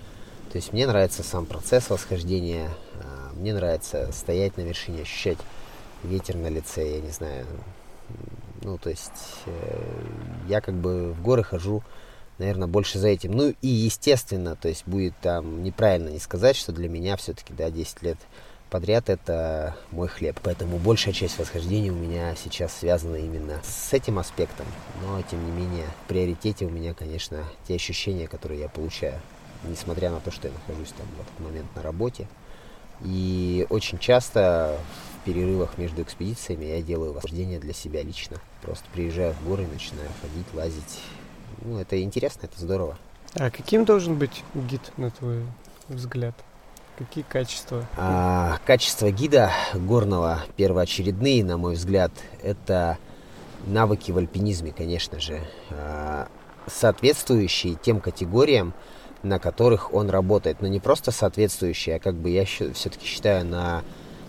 То 0.50 0.56
есть 0.56 0.72
мне 0.72 0.86
нравится 0.86 1.22
сам 1.22 1.46
процесс 1.46 1.90
восхождения, 1.90 2.70
а, 2.94 3.32
мне 3.34 3.54
нравится 3.54 4.10
стоять 4.12 4.56
на 4.56 4.62
вершине, 4.62 5.02
ощущать 5.02 5.38
ветер 6.02 6.36
на 6.36 6.48
лице, 6.48 6.96
я 6.96 7.00
не 7.00 7.10
знаю. 7.10 7.46
Ну, 8.62 8.76
то 8.78 8.90
есть 8.90 9.12
э, 9.46 9.82
я 10.48 10.60
как 10.60 10.74
бы 10.74 11.12
в 11.12 11.22
горы 11.22 11.42
хожу 11.42 11.82
наверное, 12.40 12.66
больше 12.66 12.98
за 12.98 13.08
этим. 13.08 13.32
Ну 13.32 13.54
и 13.60 13.68
естественно, 13.68 14.56
то 14.56 14.68
есть 14.68 14.84
будет 14.86 15.14
там 15.20 15.62
неправильно 15.62 16.08
не 16.08 16.18
сказать, 16.18 16.56
что 16.56 16.72
для 16.72 16.88
меня 16.88 17.16
все-таки, 17.16 17.52
да, 17.52 17.70
10 17.70 18.02
лет 18.02 18.16
подряд 18.70 19.10
это 19.10 19.76
мой 19.90 20.08
хлеб. 20.08 20.38
Поэтому 20.42 20.78
большая 20.78 21.12
часть 21.12 21.38
восхождения 21.38 21.92
у 21.92 21.96
меня 21.96 22.34
сейчас 22.36 22.72
связана 22.72 23.16
именно 23.16 23.60
с 23.62 23.92
этим 23.92 24.18
аспектом. 24.18 24.66
Но, 25.02 25.20
тем 25.22 25.44
не 25.44 25.50
менее, 25.50 25.86
в 26.04 26.08
приоритете 26.08 26.66
у 26.66 26.70
меня, 26.70 26.94
конечно, 26.94 27.44
те 27.66 27.74
ощущения, 27.74 28.28
которые 28.28 28.60
я 28.60 28.68
получаю. 28.68 29.20
Несмотря 29.64 30.10
на 30.10 30.20
то, 30.20 30.30
что 30.30 30.48
я 30.48 30.54
нахожусь 30.54 30.92
там 30.96 31.06
в 31.18 31.20
этот 31.20 31.40
момент 31.40 31.66
на 31.76 31.82
работе. 31.82 32.26
И 33.02 33.66
очень 33.68 33.98
часто 33.98 34.78
в 35.20 35.24
перерывах 35.24 35.76
между 35.76 36.02
экспедициями 36.02 36.64
я 36.66 36.82
делаю 36.82 37.12
восхождение 37.12 37.58
для 37.58 37.74
себя 37.74 38.02
лично. 38.02 38.38
Просто 38.62 38.84
приезжаю 38.92 39.34
в 39.34 39.46
горы, 39.46 39.66
начинаю 39.66 40.08
ходить, 40.22 40.46
лазить, 40.54 41.00
ну, 41.62 41.78
это 41.78 42.02
интересно, 42.02 42.46
это 42.46 42.58
здорово. 42.60 42.98
А 43.34 43.50
каким 43.50 43.84
должен 43.84 44.18
быть 44.18 44.42
гид, 44.54 44.80
на 44.96 45.10
твой 45.10 45.44
взгляд? 45.88 46.34
Какие 47.00 47.24
качества? 47.24 47.86
А, 47.96 48.58
качества 48.66 49.10
гида 49.10 49.50
горного 49.72 50.42
первоочередные, 50.56 51.42
на 51.42 51.56
мой 51.56 51.72
взгляд, 51.72 52.12
это 52.42 52.98
навыки 53.66 54.12
в 54.12 54.18
альпинизме, 54.18 54.70
конечно 54.70 55.18
же, 55.18 55.40
а, 55.70 56.28
соответствующие 56.66 57.76
тем 57.76 58.00
категориям, 58.00 58.74
на 59.22 59.38
которых 59.38 59.94
он 59.94 60.10
работает. 60.10 60.60
Но 60.60 60.68
не 60.68 60.78
просто 60.78 61.10
соответствующие, 61.10 61.96
а 61.96 62.00
как 62.00 62.16
бы 62.16 62.28
я 62.28 62.44
все-таки 62.44 63.06
считаю 63.06 63.46
на 63.46 63.82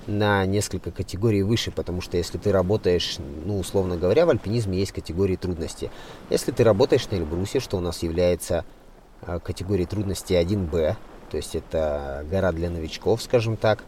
на 0.07 0.45
несколько 0.45 0.91
категорий 0.91 1.43
выше, 1.43 1.71
потому 1.71 1.99
что 1.99 2.15
если 2.17 2.37
ты 2.37 2.51
работаешь, 2.53 3.17
ну, 3.45 3.59
условно 3.59 3.97
говоря, 3.97 4.25
в 4.25 4.29
альпинизме 4.29 4.79
есть 4.79 4.93
категории 4.93 5.35
трудности. 5.35 5.91
Если 6.29 6.51
ты 6.51 6.63
работаешь 6.63 7.07
на 7.11 7.17
Эльбрусе, 7.17 7.59
что 7.59 7.77
у 7.77 7.81
нас 7.81 8.01
является 8.01 8.65
а, 9.21 9.39
категорией 9.39 9.85
трудности 9.85 10.33
1Б, 10.33 10.95
то 11.31 11.38
есть 11.38 11.55
это 11.55 12.25
гора 12.29 12.51
для 12.51 12.69
новичков, 12.69 13.21
скажем 13.21 13.55
так, 13.55 13.85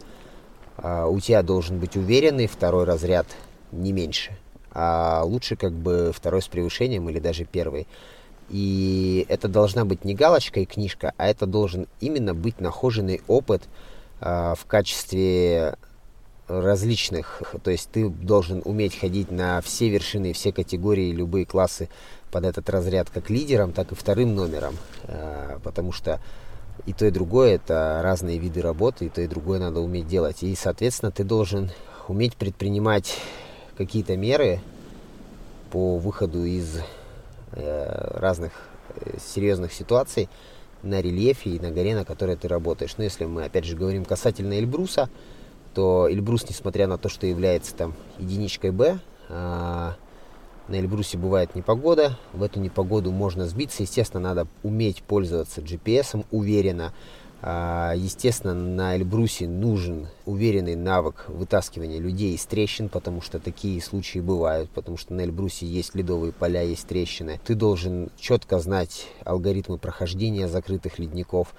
а, 0.77 1.07
у 1.07 1.19
тебя 1.19 1.43
должен 1.43 1.77
быть 1.77 1.97
уверенный 1.97 2.47
второй 2.47 2.85
разряд, 2.85 3.27
не 3.73 3.91
меньше. 3.91 4.31
А 4.71 5.23
лучше 5.25 5.57
как 5.57 5.73
бы 5.73 6.12
второй 6.15 6.41
с 6.41 6.47
превышением 6.47 7.09
или 7.09 7.19
даже 7.19 7.43
первый. 7.43 7.85
И 8.50 9.25
это 9.27 9.50
должна 9.50 9.83
быть 9.83 10.05
не 10.05 10.15
галочка 10.15 10.62
и 10.62 10.65
книжка, 10.65 11.13
а 11.17 11.27
это 11.27 11.45
должен 11.45 11.88
именно 12.00 12.33
быть 12.33 12.62
нахоженный 12.62 13.21
опыт 13.27 13.63
э, 14.21 14.53
в 14.57 14.65
качестве 14.65 15.75
различных. 16.47 17.55
То 17.63 17.71
есть 17.71 17.89
ты 17.91 18.07
должен 18.07 18.62
уметь 18.63 18.97
ходить 18.97 19.31
на 19.31 19.59
все 19.62 19.89
вершины, 19.89 20.31
все 20.31 20.53
категории, 20.53 21.12
любые 21.12 21.45
классы 21.45 21.89
под 22.31 22.45
этот 22.45 22.69
разряд 22.69 23.09
как 23.09 23.29
лидером, 23.29 23.73
так 23.73 23.91
и 23.91 23.95
вторым 23.95 24.33
номером. 24.33 24.77
Э, 25.03 25.59
потому 25.63 25.91
что 25.91 26.21
и 26.85 26.93
то, 26.93 27.05
и 27.05 27.11
другое 27.11 27.55
это 27.55 28.01
разные 28.03 28.37
виды 28.37 28.61
работы, 28.61 29.05
и 29.05 29.09
то, 29.09 29.21
и 29.21 29.27
другое 29.27 29.59
надо 29.59 29.79
уметь 29.79 30.07
делать. 30.07 30.43
И, 30.43 30.55
соответственно, 30.55 31.11
ты 31.11 31.23
должен 31.23 31.71
уметь 32.07 32.35
предпринимать 32.35 33.17
какие-то 33.77 34.17
меры 34.17 34.59
по 35.71 35.97
выходу 35.97 36.43
из 36.43 36.79
э, 37.51 38.17
разных 38.19 38.51
э, 38.95 39.17
серьезных 39.19 39.73
ситуаций 39.73 40.29
на 40.83 41.01
рельефе 41.01 41.51
и 41.51 41.59
на 41.59 41.71
горе, 41.71 41.95
на 41.95 42.05
которой 42.05 42.35
ты 42.35 42.47
работаешь. 42.47 42.95
Но 42.97 43.03
если 43.03 43.25
мы, 43.25 43.45
опять 43.45 43.65
же, 43.65 43.75
говорим 43.75 44.05
касательно 44.05 44.53
Эльбруса, 44.53 45.09
то 45.73 46.07
Эльбрус, 46.09 46.47
несмотря 46.49 46.87
на 46.87 46.97
то, 46.97 47.09
что 47.09 47.25
является 47.25 47.73
там 47.75 47.95
единичкой 48.19 48.71
Б, 48.71 48.99
а, 49.29 49.95
на 50.67 50.75
Эльбрусе 50.75 51.17
бывает 51.17 51.55
непогода, 51.55 52.17
в 52.32 52.43
эту 52.43 52.60
непогоду 52.60 53.12
можно 53.12 53.48
сбиться, 53.48 53.84
естественно, 53.84 54.22
надо 54.22 54.48
уметь 54.63 55.03
пользоваться 55.03 55.62
GPS 55.62 56.25
уверенно, 56.32 56.93
а, 57.46 57.93
естественно, 57.93 58.53
на 58.53 58.96
Эльбрусе 58.96 59.50
нужен 59.50 60.08
уверенный 60.25 60.75
навык 60.75 61.25
вытаскивания 61.27 62.00
людей 62.00 62.36
из 62.36 62.46
трещин, 62.46 62.88
потому 62.88 63.22
что 63.22 63.38
такие 63.38 63.82
случаи 63.82 64.20
бывают, 64.20 64.70
потому 64.70 64.96
что 64.96 65.13
на 65.13 65.22
Эльбрусе 65.22 65.65
есть 65.65 65.93
ледовые 65.93 66.32
поля, 66.32 66.62
есть 66.62 66.88
трещины. 66.88 67.41
Ты 67.46 67.55
должен 67.55 68.12
четко 68.17 68.60
знать 68.60 69.08
алгоритмы 69.25 69.77
прохождения 69.77 70.48
закрытых 70.48 71.00
ледников, 71.00 71.53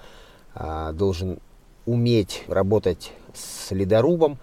а, 0.55 0.91
должен 0.91 1.37
уметь 1.85 2.43
работать 2.47 3.11
с 3.35 3.69
ледорубом 3.69 4.39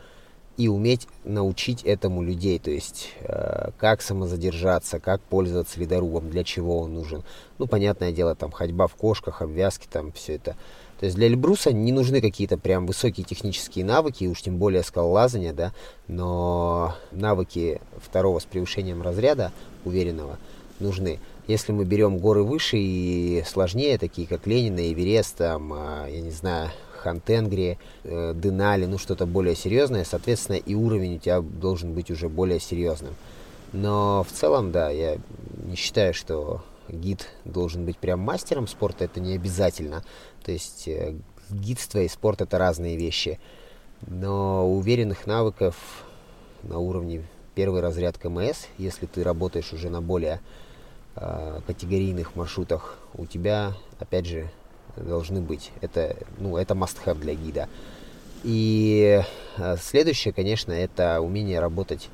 и 0.57 0.69
уметь 0.69 1.09
научить 1.25 1.83
этому 1.83 2.23
людей, 2.23 2.59
то 2.59 2.71
есть 2.71 3.11
э, 3.21 3.71
как 3.79 4.03
самозадержаться, 4.03 5.01
как 5.01 5.21
пользоваться 5.23 5.81
ледорубом, 5.81 6.31
для 6.31 6.45
чего 6.45 6.81
он 6.81 6.95
нужен. 6.95 7.23
Ну, 7.59 7.67
понятное 7.67 8.13
дело, 8.13 8.35
там 8.35 8.51
ходьба 8.51 8.87
в 8.87 8.95
кошках, 8.95 9.43
обвязки, 9.43 9.89
там 9.91 10.13
все 10.13 10.35
это. 10.35 10.57
То 11.01 11.07
есть 11.07 11.17
для 11.17 11.27
Эльбруса 11.27 11.73
не 11.73 11.91
нужны 11.91 12.21
какие-то 12.21 12.59
прям 12.59 12.87
высокие 12.87 13.27
технические 13.27 13.85
навыки, 13.85 14.25
уж 14.27 14.43
тем 14.43 14.59
более 14.59 14.85
скалолазания, 14.85 15.53
да, 15.53 15.73
но 16.07 16.95
навыки 17.11 17.81
второго 18.01 18.39
с 18.39 18.45
превышением 18.45 19.03
разряда 19.03 19.53
уверенного 19.85 20.39
нужны. 20.79 21.19
Если 21.49 21.73
мы 21.73 21.85
берем 21.85 22.19
горы 22.19 22.45
выше 22.45 22.77
и 22.79 23.43
сложнее, 23.45 23.99
такие 23.99 24.29
как 24.29 24.47
Ленина, 24.47 24.93
Эверест, 24.93 25.39
там, 25.39 25.73
а, 25.73 26.07
я 26.09 26.21
не 26.21 26.31
знаю, 26.31 26.71
Хантенгри, 27.03 27.79
э, 28.05 28.33
Денали, 28.35 28.87
ну 28.87 28.99
что-то 28.99 29.27
более 29.27 29.55
серьезное, 29.55 30.05
соответственно, 30.05 30.57
и 30.57 30.75
уровень 30.75 31.17
у 31.17 31.19
тебя 31.19 31.41
должен 31.41 31.93
быть 31.93 32.11
уже 32.11 32.29
более 32.29 32.61
серьезным. 32.61 33.15
Но 33.73 34.25
в 34.29 34.33
целом, 34.33 34.71
да, 34.71 34.91
я 34.91 35.19
не 35.65 35.77
считаю, 35.77 36.15
что 36.15 36.63
гид 36.89 37.29
должен 37.45 37.85
быть 37.85 37.99
прям 37.99 38.21
мастером 38.21 38.67
спорта, 38.67 39.05
это 39.05 39.21
не 39.21 39.35
обязательно. 39.35 40.05
То 40.45 40.53
есть 40.53 40.87
э, 40.89 41.15
гидство 41.51 42.01
и 42.01 42.09
спорт 42.09 42.41
это 42.41 42.59
разные 42.59 42.97
вещи. 42.97 43.39
Но 44.07 44.69
уверенных 44.71 45.27
навыков 45.27 45.77
на 46.63 46.79
уровне 46.79 47.23
первый 47.55 47.81
разряд 47.81 48.19
КМС, 48.19 48.67
если 48.79 49.07
ты 49.07 49.23
работаешь 49.23 49.73
уже 49.73 49.91
на 49.91 50.01
более 50.01 50.41
э, 51.17 51.61
категорийных 51.67 52.37
маршрутах, 52.37 52.99
у 53.15 53.27
тебя, 53.27 53.75
опять 53.99 54.27
же, 54.27 54.51
должны 54.97 55.41
быть. 55.41 55.71
Это, 55.81 56.17
ну, 56.39 56.57
это 56.57 56.75
must-have 56.75 57.19
для 57.19 57.35
гида. 57.35 57.69
И 58.45 59.23
э, 59.57 59.77
следующее, 59.81 60.35
конечно, 60.35 60.73
это 60.73 61.21
умение 61.21 61.61
работать 61.61 62.09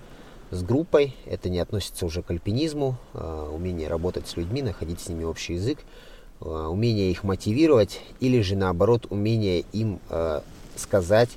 с 0.50 0.62
группой. 0.62 1.14
Это 1.26 1.49
не 1.49 1.58
относится 1.58 2.06
уже 2.06 2.23
к 2.23 2.30
альпинизму. 2.30 2.97
Э, 3.14 3.49
умение 3.52 3.88
работать 3.88 4.28
с 4.28 4.37
людьми, 4.37 4.62
находить 4.62 5.00
с 5.00 5.08
ними 5.08 5.25
общий 5.25 5.54
язык. 5.54 5.78
Э, 6.40 6.66
умение 6.70 7.11
их 7.11 7.25
мотивировать. 7.25 8.00
Или 8.20 8.42
же 8.42 8.56
наоборот, 8.56 9.06
умение 9.11 9.64
им 9.73 10.00
сказать, 10.76 11.30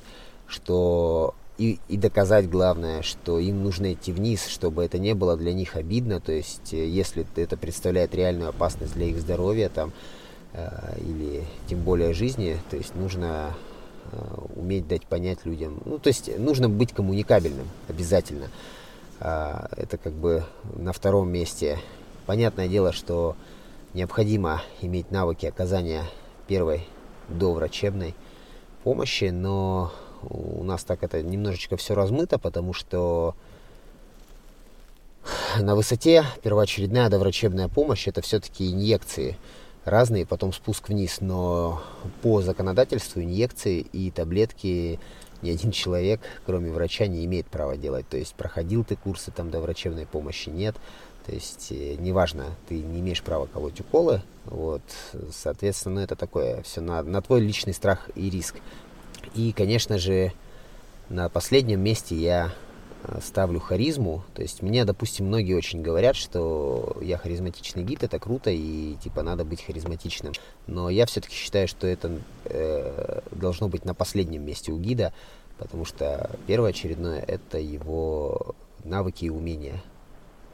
что 0.47 1.33
и, 1.57 1.79
и 1.87 1.97
доказать 1.97 2.49
главное, 2.49 3.01
что 3.01 3.39
им 3.39 3.63
нужно 3.63 3.93
идти 3.93 4.11
вниз, 4.11 4.47
чтобы 4.47 4.83
это 4.83 4.97
не 4.99 5.13
было 5.13 5.37
для 5.37 5.53
них 5.53 5.75
обидно. 5.75 6.19
То 6.19 6.31
есть, 6.31 6.73
если 6.73 7.25
это 7.35 7.55
представляет 7.55 8.13
реальную 8.15 8.49
опасность 8.49 8.93
для 8.93 9.05
их 9.07 9.19
здоровья, 9.19 9.69
там, 9.69 9.93
или 10.97 11.45
тем 11.67 11.81
более 11.81 12.13
жизни, 12.13 12.57
то 12.69 12.77
есть 12.77 12.95
нужно 12.95 13.53
э, 14.11 14.17
уметь 14.55 14.87
дать 14.87 15.05
понять 15.05 15.45
людям. 15.45 15.81
Ну, 15.85 15.97
то 15.97 16.07
есть 16.07 16.37
нужно 16.37 16.67
быть 16.69 16.93
коммуникабельным 16.93 17.69
обязательно. 17.87 18.47
Э, 19.19 19.67
это 19.77 19.97
как 19.97 20.13
бы 20.13 20.43
на 20.75 20.91
втором 20.91 21.29
месте. 21.29 21.79
Понятное 22.25 22.67
дело, 22.67 22.91
что 22.91 23.35
необходимо 23.93 24.61
иметь 24.81 25.11
навыки 25.11 25.45
оказания 25.45 26.03
первой 26.47 26.85
доврачебной 27.29 28.15
помощи, 28.83 29.25
но 29.25 29.91
у 30.29 30.63
нас 30.63 30.83
так 30.83 31.03
это 31.03 31.21
немножечко 31.21 31.77
все 31.77 31.95
размыто, 31.95 32.37
потому 32.37 32.73
что 32.73 33.35
на 35.59 35.75
высоте 35.75 36.25
первоочередная 36.43 37.09
доврачебная 37.09 37.67
помощь 37.67 38.07
это 38.07 38.21
все-таки 38.21 38.71
инъекции 38.71 39.37
разные, 39.85 40.25
потом 40.25 40.53
спуск 40.53 40.89
вниз, 40.89 41.21
но 41.21 41.81
по 42.21 42.41
законодательству 42.41 43.21
инъекции 43.21 43.79
и 43.79 44.11
таблетки 44.11 44.99
ни 45.41 45.49
один 45.49 45.71
человек, 45.71 46.21
кроме 46.45 46.71
врача, 46.71 47.07
не 47.07 47.25
имеет 47.25 47.47
права 47.47 47.75
делать. 47.77 48.07
То 48.07 48.17
есть 48.17 48.35
проходил 48.35 48.83
ты 48.83 48.95
курсы 48.95 49.31
там 49.31 49.49
до 49.49 49.59
врачебной 49.59 50.05
помощи, 50.05 50.49
нет. 50.49 50.75
То 51.25 51.33
есть 51.33 51.71
э, 51.71 51.95
неважно, 51.95 52.45
ты 52.67 52.79
не 52.79 52.99
имеешь 52.99 53.21
права 53.21 53.45
колоть 53.45 53.79
уколы, 53.79 54.21
вот, 54.45 54.81
соответственно, 55.31 55.99
это 55.99 56.15
такое 56.15 56.63
все 56.63 56.81
на, 56.81 57.03
на 57.03 57.21
твой 57.21 57.41
личный 57.41 57.73
страх 57.73 58.09
и 58.15 58.29
риск. 58.29 58.55
И, 59.35 59.51
конечно 59.51 59.99
же, 59.99 60.33
на 61.09 61.29
последнем 61.29 61.79
месте 61.79 62.15
я 62.15 62.51
ставлю 63.21 63.59
харизму. 63.59 64.23
То 64.33 64.41
есть 64.41 64.61
мне, 64.61 64.85
допустим, 64.85 65.27
многие 65.27 65.55
очень 65.55 65.81
говорят, 65.81 66.15
что 66.15 66.97
я 67.01 67.17
харизматичный 67.17 67.83
гид, 67.83 68.03
это 68.03 68.19
круто, 68.19 68.49
и 68.49 68.95
типа 69.03 69.23
надо 69.23 69.43
быть 69.45 69.63
харизматичным. 69.63 70.33
Но 70.67 70.89
я 70.89 71.05
все-таки 71.05 71.35
считаю, 71.35 71.67
что 71.67 71.87
это 71.87 72.19
э, 72.45 73.21
должно 73.31 73.67
быть 73.67 73.85
на 73.85 73.93
последнем 73.93 74.45
месте 74.45 74.71
у 74.71 74.77
гида, 74.77 75.13
потому 75.57 75.85
что 75.85 76.29
первоочередное 76.47 77.21
это 77.21 77.57
его 77.57 78.55
навыки 78.83 79.25
и 79.25 79.29
умения, 79.29 79.81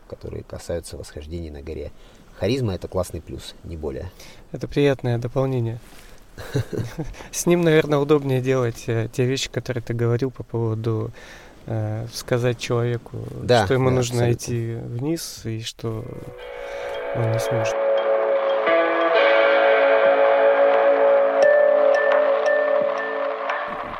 которые 0.10 0.44
касаются 0.44 0.98
восхождения 0.98 1.52
на 1.52 1.62
горе. 1.62 1.92
Харизма 2.40 2.76
это 2.76 2.88
классный 2.88 3.22
плюс, 3.22 3.56
не 3.64 3.78
более. 3.78 4.12
Это 4.52 4.68
приятное 4.68 5.18
дополнение. 5.18 5.80
С 7.32 7.46
ним, 7.46 7.64
наверное, 7.64 7.98
удобнее 7.98 8.42
делать 8.42 8.84
э, 8.88 9.10
те 9.12 9.26
вещи, 9.26 9.50
которые 9.50 9.84
ты 9.84 9.94
говорил 9.94 10.30
по 10.30 10.44
поводу 10.44 11.12
э, 11.68 12.08
сказать 12.14 12.58
человеку, 12.58 13.20
да, 13.44 13.66
что 13.66 13.76
ему 13.76 13.90
да, 13.90 13.96
нужно 13.96 14.28
абсолютно. 14.28 14.46
идти 14.46 14.76
вниз 14.76 15.42
и 15.46 15.62
что 15.62 16.04
он 17.16 17.32
не 17.32 17.40
сможет. 17.40 17.76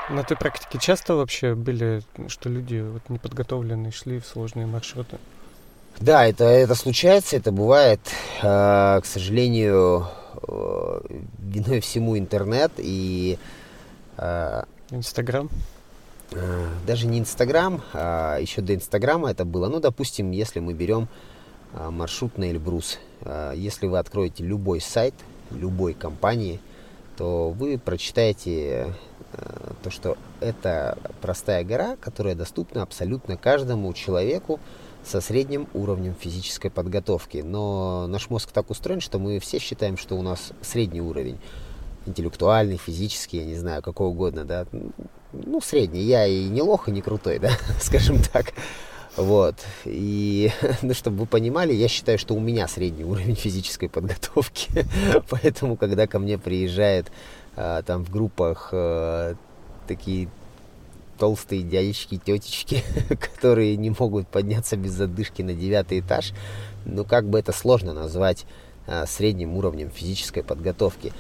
На 0.10 0.24
той 0.24 0.38
практике 0.38 0.80
часто 0.80 1.16
вообще 1.16 1.54
были, 1.54 2.02
что 2.28 2.50
люди 2.50 2.80
вот 2.80 3.10
неподготовленные 3.10 3.92
шли 3.92 4.20
в 4.20 4.26
сложные 4.26 4.66
маршруты? 4.66 5.18
Да, 6.00 6.26
это, 6.26 6.46
это 6.46 6.76
случается, 6.76 7.36
это 7.36 7.52
бывает. 7.52 8.00
Э, 8.42 9.00
к 9.02 9.06
сожалению, 9.06 10.08
Э, 10.48 11.00
виной 11.40 11.80
всему 11.80 12.18
интернет 12.18 12.72
и... 12.78 13.38
Э, 14.18 14.64
Инстаграм? 14.92 15.48
Э, 15.48 15.77
даже 16.86 17.08
не 17.08 17.20
Инстаграм, 17.20 17.82
а 17.94 18.38
еще 18.38 18.62
до 18.62 18.76
Инстаграма 18.76 19.32
это 19.32 19.46
было. 19.46 19.68
Ну, 19.68 19.80
допустим, 19.80 20.32
если 20.32 20.60
мы 20.60 20.74
берем 20.74 21.08
маршрут 21.74 22.38
на 22.38 22.50
Эльбрус. 22.52 23.00
Если 23.56 23.88
вы 23.88 24.00
откроете 24.00 24.44
любой 24.44 24.82
сайт, 24.82 25.14
любой 25.52 25.94
компании, 25.94 26.60
то 27.18 27.50
вы 27.50 27.78
прочитаете 27.78 28.94
то, 29.84 29.90
что 29.90 30.18
это 30.40 30.98
простая 31.22 31.64
гора, 31.64 31.98
которая 31.98 32.36
доступна 32.36 32.84
абсолютно 32.84 33.38
каждому 33.38 33.94
человеку, 33.94 34.60
со 35.04 35.22
средним 35.22 35.68
уровнем 35.74 36.16
физической 36.20 36.70
подготовки. 36.70 37.38
Но 37.38 38.08
наш 38.08 38.30
мозг 38.30 38.52
так 38.52 38.70
устроен, 38.70 39.00
что 39.00 39.20
мы 39.20 39.40
все 39.40 39.60
считаем, 39.60 39.98
что 39.98 40.16
у 40.16 40.22
нас 40.22 40.52
средний 40.62 41.02
уровень. 41.02 41.40
Интеллектуальный, 42.06 42.78
физический, 42.78 43.38
я 43.38 43.46
не 43.46 43.56
знаю, 43.56 43.82
какой 43.82 44.08
угодно, 44.08 44.44
да. 44.44 44.66
Ну, 45.46 45.62
средний. 45.62 46.04
Я 46.04 46.26
и 46.26 46.46
не 46.46 46.62
лох, 46.62 46.88
и 46.88 46.92
не 46.92 47.02
крутой, 47.02 47.40
да, 47.40 47.52
скажем 47.80 48.22
так. 48.22 48.54
Вот. 49.18 49.56
И, 49.86 50.52
ну, 50.82 50.94
чтобы 50.94 51.18
вы 51.18 51.26
понимали, 51.26 51.74
я 51.74 51.88
считаю, 51.88 52.18
что 52.18 52.36
у 52.36 52.40
меня 52.40 52.68
средний 52.68 53.04
уровень 53.04 53.36
физической 53.36 53.90
подготовки. 53.90 54.70
Поэтому, 55.30 55.76
когда 55.76 56.08
ко 56.08 56.20
мне 56.20 56.38
приезжает 56.38 57.12
а, 57.56 57.82
там 57.82 58.06
в 58.06 58.12
группах 58.12 58.70
а, 58.72 59.36
такие 59.88 60.30
толстые 61.18 61.64
дядечки, 61.64 62.22
тетечки, 62.24 62.84
которые 63.36 63.76
не 63.76 63.90
могут 63.90 64.28
подняться 64.28 64.78
без 64.78 64.92
задышки 64.92 65.42
на 65.42 65.54
девятый 65.54 66.00
этаж. 66.00 66.34
Ну, 66.86 67.04
как 67.04 67.28
бы 67.28 67.40
это 67.40 67.52
сложно 67.52 67.94
назвать 67.94 68.46
а, 68.86 69.06
средним 69.08 69.58
уровнем 69.58 69.90
физической 69.90 70.44
подготовки. 70.44 71.12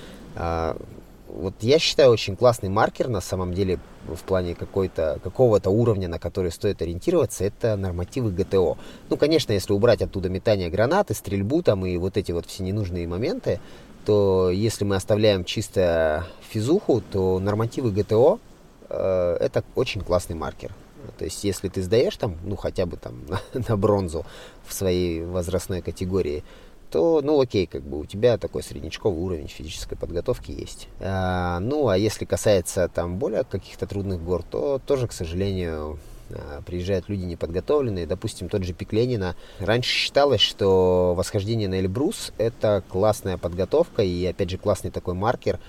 Вот 1.27 1.55
я 1.61 1.79
считаю 1.79 2.11
очень 2.11 2.35
классный 2.35 2.69
маркер 2.69 3.09
на 3.09 3.21
самом 3.21 3.53
деле 3.53 3.79
в 4.07 4.23
плане 4.23 4.55
какой-то, 4.55 5.19
какого-то 5.23 5.69
уровня, 5.69 6.07
на 6.07 6.19
который 6.19 6.51
стоит 6.51 6.81
ориентироваться, 6.81 7.43
это 7.43 7.75
нормативы 7.75 8.31
ГТО. 8.31 8.77
Ну, 9.09 9.17
конечно, 9.17 9.51
если 9.51 9.73
убрать 9.73 10.01
оттуда 10.01 10.29
метание 10.29 10.69
гранаты, 10.69 11.13
стрельбу 11.13 11.61
там 11.61 11.85
и 11.85 11.97
вот 11.97 12.17
эти 12.17 12.31
вот 12.31 12.45
все 12.45 12.63
ненужные 12.63 13.07
моменты, 13.07 13.59
то 14.05 14.49
если 14.49 14.85
мы 14.85 14.95
оставляем 14.95 15.43
чисто 15.43 16.25
физуху, 16.49 17.01
то 17.11 17.39
нормативы 17.39 17.91
ГТО 17.91 18.39
Э, 18.89 19.37
это 19.39 19.63
очень 19.75 20.01
классный 20.01 20.35
маркер. 20.35 20.71
То 21.17 21.25
есть, 21.25 21.43
если 21.43 21.69
ты 21.69 21.81
сдаешь 21.81 22.17
там, 22.17 22.35
ну, 22.43 22.55
хотя 22.55 22.85
бы 22.85 22.97
там 22.97 23.25
на, 23.27 23.41
на 23.67 23.77
бронзу 23.77 24.25
в 24.65 24.73
своей 24.73 25.23
возрастной 25.23 25.81
категории, 25.81 26.43
то, 26.89 27.21
ну, 27.21 27.39
окей, 27.39 27.65
как 27.65 27.83
бы 27.83 27.99
у 27.99 28.05
тебя 28.05 28.37
такой 28.37 28.63
среднячковый 28.63 29.21
уровень 29.21 29.47
физической 29.47 29.95
подготовки 29.95 30.51
есть. 30.51 30.87
А, 30.99 31.59
ну, 31.59 31.87
а 31.87 31.97
если 31.97 32.25
касается 32.25 32.87
там 32.87 33.17
более 33.17 33.43
каких-то 33.43 33.87
трудных 33.87 34.23
гор, 34.23 34.43
то 34.43 34.79
тоже, 34.85 35.07
к 35.07 35.11
сожалению, 35.11 35.99
а, 36.29 36.61
приезжают 36.61 37.09
люди 37.09 37.23
неподготовленные. 37.23 38.07
Допустим, 38.07 38.49
тот 38.49 38.63
же 38.63 38.73
Пик 38.73 38.93
Ленина. 38.93 39.35
Раньше 39.59 39.91
считалось, 39.91 40.41
что 40.41 41.13
восхождение 41.15 41.67
на 41.67 41.79
Эльбрус– 41.79 42.31
это 42.37 42.83
классная 42.87 43.37
подготовка 43.37 44.03
и, 44.03 44.25
опять 44.25 44.49
же, 44.49 44.57
классный 44.57 44.91
такой 44.91 45.13
маркер 45.13 45.59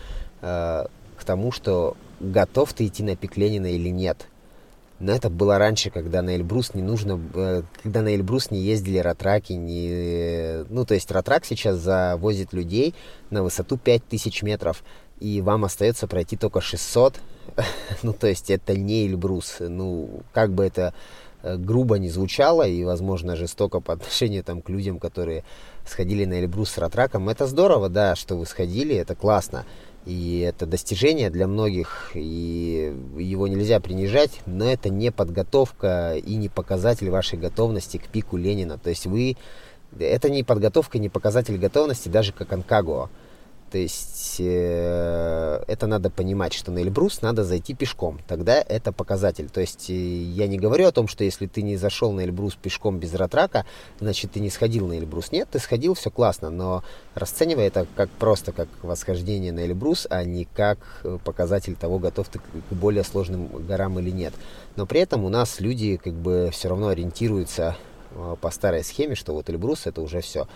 э, 0.40 0.86
к 1.16 1.24
тому, 1.24 1.52
что 1.52 1.96
готов 2.20 2.72
ты 2.72 2.86
идти 2.86 3.02
на 3.02 3.16
пик 3.16 3.36
Ленина 3.36 3.66
или 3.66 3.88
нет. 3.88 4.26
Но 5.00 5.12
это 5.12 5.30
было 5.30 5.58
раньше, 5.58 5.90
когда 5.90 6.22
на 6.22 6.34
Эльбрус 6.34 6.74
не 6.74 6.82
нужно, 6.82 7.20
э, 7.34 7.62
когда 7.82 8.02
на 8.02 8.14
Эльбрус 8.14 8.50
не 8.50 8.60
ездили 8.60 8.98
ратраки, 8.98 9.52
не, 9.52 10.64
ну, 10.70 10.84
то 10.84 10.94
есть 10.94 11.10
ратрак 11.12 11.44
сейчас 11.44 11.78
завозит 11.78 12.52
людей 12.52 12.94
на 13.30 13.44
высоту 13.44 13.76
5000 13.76 14.42
метров, 14.42 14.82
и 15.20 15.40
вам 15.40 15.64
остается 15.64 16.08
пройти 16.08 16.36
только 16.36 16.60
600, 16.60 17.20
ну, 18.02 18.12
то 18.12 18.26
есть 18.26 18.50
это 18.50 18.76
не 18.76 19.06
Эльбрус, 19.06 19.56
ну, 19.60 20.22
как 20.32 20.52
бы 20.52 20.64
это 20.64 20.92
э, 21.42 21.56
грубо 21.56 21.98
не 21.98 22.08
звучало 22.08 22.66
и, 22.66 22.82
возможно, 22.82 23.36
жестоко 23.36 23.78
по 23.78 23.92
отношению 23.92 24.42
там, 24.42 24.62
к 24.62 24.68
людям, 24.68 24.98
которые 24.98 25.44
сходили 25.86 26.24
на 26.24 26.40
Эльбрус 26.40 26.70
с 26.70 26.78
Ратраком. 26.78 27.28
Это 27.28 27.46
здорово, 27.46 27.88
да, 27.88 28.16
что 28.16 28.34
вы 28.34 28.46
сходили, 28.46 28.96
это 28.96 29.14
классно. 29.14 29.64
И 30.08 30.40
это 30.40 30.64
достижение 30.64 31.28
для 31.28 31.46
многих, 31.46 32.12
и 32.14 32.94
его 33.18 33.46
нельзя 33.46 33.78
принижать, 33.78 34.40
но 34.46 34.64
это 34.64 34.88
не 34.88 35.12
подготовка 35.12 36.14
и 36.16 36.36
не 36.36 36.48
показатель 36.48 37.10
вашей 37.10 37.38
готовности 37.38 37.98
к 37.98 38.08
пику 38.08 38.38
Ленина. 38.38 38.78
То 38.78 38.88
есть 38.88 39.04
вы... 39.04 39.36
Это 39.98 40.30
не 40.30 40.42
подготовка, 40.44 40.98
не 40.98 41.10
показатель 41.10 41.58
готовности 41.58 42.08
даже 42.08 42.32
как 42.32 42.50
Анкагуа. 42.54 43.10
То 43.70 43.78
есть 43.78 44.36
э, 44.38 45.62
это 45.66 45.86
надо 45.86 46.10
понимать, 46.10 46.54
что 46.54 46.70
на 46.70 46.78
Эльбрус 46.78 47.22
надо 47.22 47.44
зайти 47.44 47.74
пешком. 47.74 48.18
Тогда 48.26 48.54
это 48.60 48.92
показатель. 48.92 49.48
То 49.50 49.60
есть 49.60 49.90
э, 49.90 49.94
я 49.94 50.46
не 50.46 50.58
говорю 50.58 50.86
о 50.86 50.92
том, 50.92 51.06
что 51.06 51.24
если 51.24 51.46
ты 51.46 51.62
не 51.62 51.76
зашел 51.76 52.12
на 52.12 52.22
Эльбрус 52.22 52.54
пешком 52.54 52.98
без 52.98 53.14
ратрака, 53.14 53.66
значит 54.00 54.32
ты 54.32 54.40
не 54.40 54.50
сходил 54.50 54.86
на 54.86 54.94
Эльбрус. 54.94 55.32
Нет, 55.32 55.48
ты 55.50 55.58
сходил, 55.58 55.94
все 55.94 56.10
классно, 56.10 56.50
но 56.50 56.82
расценивай 57.14 57.66
это 57.66 57.86
как 57.94 58.10
просто 58.10 58.52
как 58.52 58.68
восхождение 58.82 59.52
на 59.52 59.60
Эльбрус, 59.66 60.06
а 60.08 60.24
не 60.24 60.46
как 60.46 60.78
э, 61.04 61.18
показатель 61.22 61.76
того, 61.76 61.98
готов 61.98 62.28
ты 62.28 62.38
к 62.38 62.42
более 62.70 63.04
сложным 63.04 63.48
горам 63.66 63.98
или 63.98 64.10
нет. 64.10 64.32
Но 64.76 64.86
при 64.86 65.00
этом 65.00 65.24
у 65.24 65.28
нас 65.28 65.60
люди 65.60 65.96
как 65.96 66.14
бы 66.14 66.50
все 66.52 66.68
равно 66.68 66.88
ориентируются 66.88 67.76
по 68.40 68.50
старой 68.50 68.84
схеме, 68.84 69.14
что 69.14 69.32
вот 69.34 69.50
Эльбрус 69.50 69.86
это 69.86 70.00
уже 70.00 70.20
все 70.20 70.46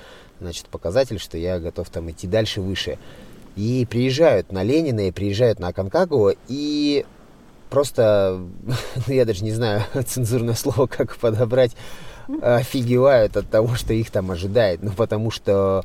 значит, 0.41 0.67
показатель, 0.67 1.19
что 1.19 1.39
я 1.39 1.59
готов 1.59 1.89
там 1.91 2.11
идти 2.11 2.27
дальше, 2.27 2.61
выше. 2.61 2.99
И 3.57 3.87
приезжают 3.89 4.51
на 4.51 4.63
Ленина, 4.63 5.09
и 5.09 5.11
приезжают 5.11 5.59
на 5.59 5.69
Аконкагуа, 5.69 6.35
и 6.49 7.05
просто, 7.71 8.41
ну, 9.07 9.13
я 9.13 9.25
даже 9.25 9.45
не 9.45 9.53
знаю 9.53 9.83
цензурное 10.07 10.55
слово, 10.55 10.87
как 10.87 11.17
подобрать, 11.17 11.77
офигевают 12.41 13.37
от 13.37 13.49
того, 13.49 13.75
что 13.75 13.93
их 13.93 14.11
там 14.11 14.31
ожидает. 14.31 14.83
Ну, 14.83 14.93
потому 14.93 15.31
что 15.31 15.85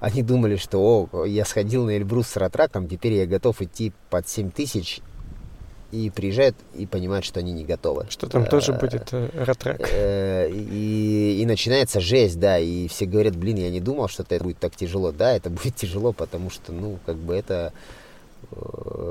они 0.00 0.22
думали, 0.22 0.56
что, 0.56 1.08
о, 1.12 1.24
я 1.24 1.44
сходил 1.44 1.84
на 1.84 1.96
Эльбрус 1.96 2.28
с 2.28 2.36
ратраком, 2.36 2.88
теперь 2.88 3.14
я 3.14 3.26
готов 3.26 3.62
идти 3.62 3.92
под 4.10 4.28
7 4.28 4.50
тысяч, 4.50 5.00
и 5.92 6.10
приезжают 6.10 6.56
и 6.74 6.86
понимают, 6.86 7.24
что 7.24 7.40
они 7.40 7.52
не 7.52 7.64
готовы. 7.64 8.06
Что 8.08 8.26
там 8.28 8.46
тоже 8.46 8.72
э, 8.72 8.78
будет 8.78 9.08
э, 9.12 9.28
ратрак. 9.44 9.80
Э, 9.92 10.50
и, 10.50 11.40
и 11.40 11.46
начинается 11.46 12.00
жесть, 12.00 12.38
да, 12.38 12.58
и 12.58 12.88
все 12.88 13.06
говорят, 13.06 13.36
блин, 13.36 13.56
я 13.56 13.70
не 13.70 13.80
думал, 13.80 14.08
что 14.08 14.22
это 14.22 14.42
будет 14.42 14.58
так 14.58 14.74
тяжело. 14.74 15.12
Да, 15.12 15.32
это 15.32 15.50
будет 15.50 15.76
тяжело, 15.76 16.12
потому 16.12 16.50
что, 16.50 16.72
ну, 16.72 16.98
как 17.06 17.16
бы 17.16 17.34
это 17.34 17.72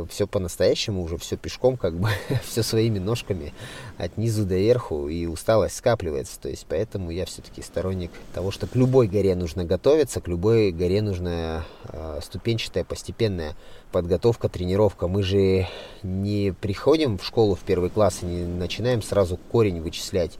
все 0.09 0.27
по-настоящему 0.27 1.03
уже, 1.03 1.17
все 1.17 1.35
пешком, 1.35 1.77
как 1.77 1.95
бы, 1.95 2.09
все 2.45 2.63
своими 2.63 2.99
ножками 2.99 3.53
от 3.97 4.17
низу 4.17 4.45
до 4.45 4.55
верху, 4.55 5.07
и 5.07 5.25
усталость 5.25 5.77
скапливается. 5.77 6.39
То 6.39 6.49
есть, 6.49 6.65
поэтому 6.67 7.11
я 7.11 7.25
все-таки 7.25 7.61
сторонник 7.61 8.11
того, 8.33 8.51
что 8.51 8.67
к 8.67 8.75
любой 8.75 9.07
горе 9.07 9.35
нужно 9.35 9.65
готовиться, 9.65 10.21
к 10.21 10.27
любой 10.27 10.71
горе 10.71 11.01
нужна 11.01 11.65
э, 11.89 12.19
ступенчатая, 12.23 12.83
постепенная 12.83 13.55
подготовка, 13.91 14.49
тренировка. 14.49 15.07
Мы 15.07 15.23
же 15.23 15.67
не 16.03 16.53
приходим 16.59 17.17
в 17.17 17.25
школу 17.25 17.55
в 17.55 17.61
первый 17.61 17.89
класс 17.89 18.19
и 18.21 18.25
не 18.25 18.45
начинаем 18.45 19.01
сразу 19.01 19.37
корень 19.51 19.81
вычислять 19.81 20.37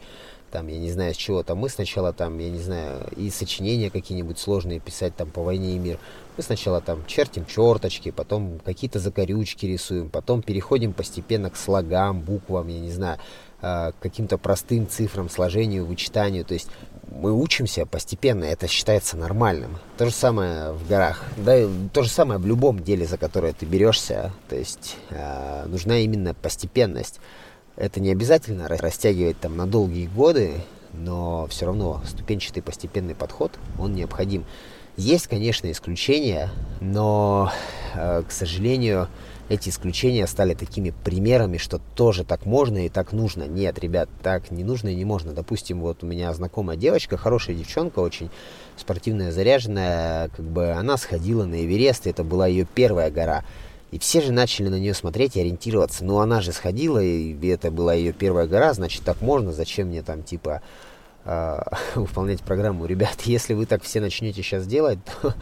там, 0.51 0.67
я 0.67 0.77
не 0.77 0.89
знаю, 0.89 1.13
с 1.13 1.17
чего 1.17 1.43
там, 1.43 1.57
мы 1.57 1.67
сначала 1.67 2.13
там, 2.13 2.37
я 2.37 2.49
не 2.49 2.59
знаю, 2.59 3.09
и 3.17 3.29
сочинения 3.29 3.89
какие-нибудь 3.89 4.39
сложные 4.39 4.79
писать 4.79 5.13
там 5.13 5.29
по 5.29 5.43
войне 5.43 5.75
и 5.75 5.79
мир. 5.79 5.99
Мы 6.37 6.43
сначала 6.43 6.81
там 6.81 7.03
чертим 7.07 7.45
черточки, 7.45 8.11
потом 8.11 8.59
какие-то 8.59 8.99
закорючки 8.99 9.65
рисуем, 9.65 10.09
потом 10.09 10.41
переходим 10.41 10.91
постепенно 10.91 11.49
к 11.49 11.55
слогам, 11.55 12.19
буквам, 12.19 12.67
я 12.67 12.79
не 12.79 12.91
знаю, 12.91 13.19
а, 13.61 13.93
к 13.93 13.99
каким-то 13.99 14.37
простым 14.37 14.87
цифрам, 14.87 15.29
сложению, 15.29 15.85
вычитанию. 15.85 16.43
То 16.43 16.53
есть 16.53 16.67
мы 17.09 17.31
учимся 17.31 17.85
постепенно, 17.85 18.43
это 18.43 18.67
считается 18.67 19.15
нормальным. 19.15 19.77
То 19.97 20.05
же 20.05 20.11
самое 20.11 20.73
в 20.73 20.87
горах, 20.87 21.23
да, 21.37 21.67
то 21.93 22.03
же 22.03 22.09
самое 22.09 22.39
в 22.39 22.45
любом 22.45 22.79
деле, 22.83 23.05
за 23.05 23.17
которое 23.17 23.53
ты 23.53 23.65
берешься. 23.65 24.33
То 24.49 24.57
есть 24.57 24.97
э, 25.11 25.65
нужна 25.67 25.99
именно 25.99 26.33
постепенность. 26.33 27.19
Это 27.77 27.99
не 27.99 28.11
обязательно 28.11 28.67
растягивать 28.67 29.39
там 29.39 29.55
на 29.55 29.67
долгие 29.67 30.07
годы, 30.07 30.55
но 30.93 31.47
все 31.47 31.65
равно 31.65 32.01
ступенчатый 32.05 32.61
постепенный 32.61 33.15
подход, 33.15 33.53
он 33.79 33.93
необходим. 33.95 34.45
Есть, 34.97 35.27
конечно, 35.27 35.69
исключения, 35.71 36.49
но, 36.79 37.51
э, 37.95 38.23
к 38.25 38.31
сожалению, 38.31 39.09
эти 39.49 39.67
исключения 39.67 40.25
стали 40.25 40.53
такими 40.53 40.93
примерами, 41.03 41.57
что 41.57 41.81
тоже 41.95 42.23
так 42.23 42.45
можно 42.45 42.85
и 42.85 42.89
так 42.89 43.11
нужно. 43.11 43.43
Нет, 43.43 43.77
ребят, 43.77 44.07
так 44.23 44.51
не 44.51 44.63
нужно 44.63 44.87
и 44.87 44.95
не 44.95 45.03
можно. 45.03 45.33
Допустим, 45.33 45.81
вот 45.81 46.01
у 46.03 46.07
меня 46.07 46.33
знакомая 46.33 46.77
девочка, 46.77 47.17
хорошая 47.17 47.57
девчонка, 47.57 47.99
очень 47.99 48.29
спортивная, 48.77 49.33
заряженная, 49.33 50.29
как 50.29 50.45
бы 50.45 50.71
она 50.71 50.95
сходила 50.95 51.43
на 51.43 51.65
Эверест, 51.65 52.07
и 52.07 52.09
это 52.09 52.23
была 52.23 52.47
ее 52.47 52.65
первая 52.65 53.11
гора. 53.11 53.43
И 53.91 53.99
все 53.99 54.21
же 54.21 54.31
начали 54.31 54.69
на 54.69 54.79
нее 54.79 54.93
смотреть 54.93 55.35
и 55.35 55.41
ориентироваться. 55.41 56.05
Ну, 56.05 56.19
она 56.19 56.41
же 56.41 56.53
сходила, 56.53 57.03
и 57.03 57.47
это 57.47 57.69
была 57.69 57.93
ее 57.93 58.13
первая 58.13 58.47
гора, 58.47 58.73
значит, 58.73 59.03
так 59.03 59.21
можно, 59.21 59.51
зачем 59.51 59.89
мне 59.89 60.01
там, 60.01 60.23
типа, 60.23 60.61
выполнять 61.95 62.41
программу. 62.41 62.85
Ребят, 62.85 63.21
если 63.21 63.53
вы 63.53 63.65
так 63.65 63.83
все 63.83 63.99
начнете 63.99 64.43
сейчас 64.43 64.67
делать, 64.67 64.99
то 65.21 65.33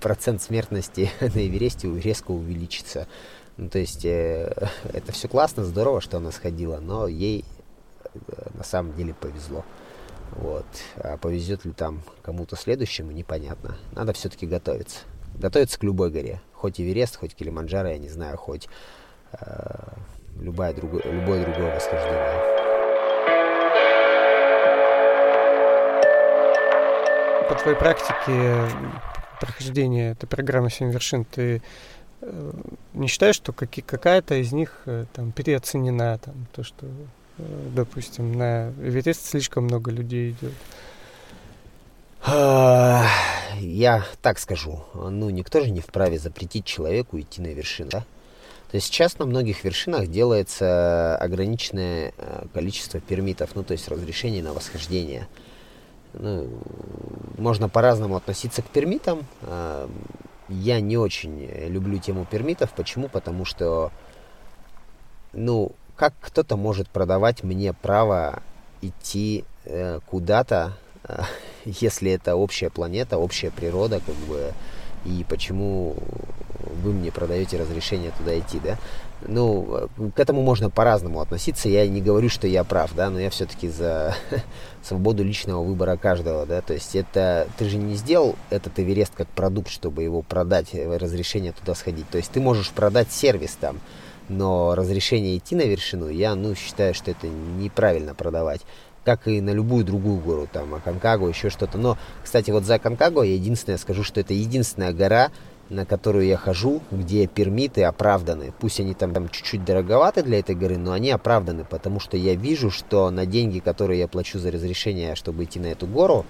процент 0.00 0.42
смертности 0.42 1.10
на 1.20 1.46
Эвересте 1.46 1.88
резко 2.00 2.32
увеличится. 2.32 3.06
Ну, 3.56 3.68
то 3.68 3.78
есть, 3.78 4.04
э, 4.04 4.52
это 4.92 5.12
все 5.12 5.28
классно, 5.28 5.64
здорово, 5.64 6.00
что 6.00 6.16
она 6.16 6.32
сходила, 6.32 6.80
но 6.80 7.06
ей 7.06 7.44
э, 8.14 8.18
на 8.54 8.64
самом 8.64 8.94
деле 8.94 9.14
повезло. 9.14 9.64
Вот. 10.32 10.66
А 10.96 11.16
повезет 11.18 11.64
ли 11.64 11.72
там 11.72 12.02
кому-то 12.22 12.56
следующему, 12.56 13.12
непонятно. 13.12 13.76
Надо 13.92 14.12
все-таки 14.12 14.46
готовиться. 14.46 15.00
Готовиться 15.38 15.78
к 15.78 15.84
любой 15.84 16.10
горе 16.10 16.40
хоть 16.64 16.80
Эверест, 16.80 17.16
хоть 17.16 17.34
Килиманджаро, 17.34 17.90
я 17.90 17.98
не 17.98 18.08
знаю, 18.08 18.38
хоть 18.38 18.70
э, 19.32 19.46
любое, 20.40 20.72
другое, 20.72 21.02
любое 21.02 21.44
другое 21.44 21.74
восхождение. 21.74 22.63
По 27.48 27.54
твоей 27.56 27.76
практике 27.76 28.68
прохождения 29.38 30.12
этой 30.12 30.26
программы 30.26 30.70
«Семь 30.70 30.90
вершин» 30.90 31.26
ты 31.26 31.60
э, 32.22 32.52
не 32.94 33.06
считаешь, 33.06 33.34
что 33.34 33.52
какая-то 33.52 34.36
из 34.36 34.52
них 34.52 34.82
э, 34.86 35.04
там 35.12 35.30
переоценена, 35.30 36.18
там, 36.18 36.46
то, 36.54 36.62
что, 36.62 36.86
э, 36.86 37.42
допустим, 37.74 38.32
на 38.32 38.70
Эверест 38.80 39.26
слишком 39.26 39.64
много 39.64 39.90
людей 39.90 40.30
идет? 40.30 40.52
Я 43.60 44.06
так 44.22 44.38
скажу, 44.38 44.82
ну 44.94 45.28
никто 45.28 45.60
же 45.60 45.70
не 45.70 45.80
вправе 45.80 46.18
запретить 46.18 46.64
человеку 46.64 47.20
идти 47.20 47.42
на 47.42 47.48
вершину, 47.48 47.90
да? 47.90 48.00
То 48.70 48.76
есть 48.76 48.86
сейчас 48.86 49.18
на 49.18 49.26
многих 49.26 49.62
вершинах 49.62 50.06
делается 50.08 51.16
ограниченное 51.18 52.14
количество 52.54 53.00
пермитов, 53.00 53.54
ну 53.54 53.62
то 53.62 53.72
есть 53.72 53.88
разрешений 53.88 54.40
на 54.40 54.54
восхождение. 54.54 55.28
Ну, 56.14 56.48
можно 57.38 57.68
по-разному 57.68 58.16
относиться 58.16 58.62
к 58.62 58.66
пермитам. 58.66 59.26
Э, 59.42 59.88
я 60.48 60.80
не 60.80 60.96
очень 60.96 61.44
люблю 61.68 61.98
тему 61.98 62.26
пермитов. 62.30 62.72
Почему? 62.72 63.08
Потому 63.08 63.44
что, 63.44 63.90
ну, 65.32 65.72
как 65.96 66.14
кто-то 66.20 66.56
может 66.56 66.88
продавать 66.88 67.42
мне 67.42 67.72
право 67.72 68.42
идти 68.82 69.44
э, 69.64 70.00
куда-то, 70.06 70.76
если 71.64 72.12
это 72.12 72.36
общая 72.36 72.70
планета, 72.70 73.18
общая 73.18 73.50
природа, 73.50 74.00
как 74.04 74.14
бы, 74.28 74.52
и 75.04 75.24
почему 75.28 75.96
вы 76.82 76.92
мне 76.92 77.12
продаете 77.12 77.58
разрешение 77.58 78.12
туда 78.16 78.38
идти, 78.38 78.60
да? 78.60 78.78
Ну, 79.26 79.88
к 80.14 80.20
этому 80.20 80.42
можно 80.42 80.70
по-разному 80.70 81.20
относиться. 81.20 81.68
Я 81.68 81.86
не 81.88 82.00
говорю, 82.00 82.28
что 82.28 82.46
я 82.46 82.64
прав, 82.64 82.94
да, 82.94 83.10
но 83.10 83.18
я 83.18 83.30
все-таки 83.30 83.68
за 83.68 84.14
свободу 84.82 85.24
личного 85.24 85.62
выбора 85.62 85.96
каждого, 85.96 86.46
да. 86.46 86.60
То 86.60 86.74
есть 86.74 86.94
это 86.94 87.48
ты 87.58 87.68
же 87.68 87.76
не 87.76 87.94
сделал 87.94 88.36
этот 88.50 88.78
Эверест 88.78 89.14
как 89.14 89.28
продукт, 89.28 89.70
чтобы 89.70 90.02
его 90.02 90.22
продать, 90.22 90.74
э, 90.74 90.96
разрешение 90.96 91.52
туда 91.52 91.74
сходить. 91.74 92.08
То 92.10 92.18
есть 92.18 92.30
ты 92.30 92.40
можешь 92.40 92.70
продать 92.70 93.10
сервис 93.10 93.56
там, 93.58 93.80
но 94.28 94.74
разрешение 94.74 95.38
идти 95.38 95.54
на 95.54 95.62
вершину, 95.62 96.08
я, 96.08 96.34
ну, 96.34 96.54
считаю, 96.54 96.94
что 96.94 97.10
это 97.10 97.26
неправильно 97.26 98.14
продавать 98.14 98.62
как 99.04 99.28
и 99.28 99.40
на 99.40 99.50
любую 99.50 99.84
другую 99.84 100.18
гору, 100.18 100.48
там, 100.50 100.74
Аконкагуа, 100.74 101.28
еще 101.28 101.50
что-то. 101.50 101.78
Но, 101.78 101.98
кстати, 102.22 102.50
вот 102.50 102.64
за 102.64 102.76
Аконкагуа 102.76 103.22
я 103.22 103.34
единственное 103.34 103.78
скажу, 103.78 104.02
что 104.02 104.20
это 104.20 104.32
единственная 104.32 104.92
гора, 104.92 105.30
на 105.70 105.86
которую 105.86 106.26
я 106.26 106.36
хожу, 106.36 106.82
где 106.90 107.26
пермиты 107.26 107.84
оправданы. 107.84 108.52
Пусть 108.60 108.80
они 108.80 108.94
там, 108.94 109.12
там 109.12 109.28
чуть-чуть 109.28 109.64
дороговаты 109.64 110.22
для 110.22 110.38
этой 110.38 110.54
горы, 110.54 110.76
но 110.76 110.92
они 110.92 111.10
оправданы, 111.10 111.64
потому 111.64 112.00
что 112.00 112.16
я 112.16 112.34
вижу, 112.34 112.70
что 112.70 113.10
на 113.10 113.26
деньги, 113.26 113.58
которые 113.58 114.00
я 114.00 114.08
плачу 114.08 114.38
за 114.38 114.50
разрешение, 114.50 115.14
чтобы 115.14 115.44
идти 115.44 115.58
на 115.58 115.66
эту 115.66 115.86
гору, 115.86 116.26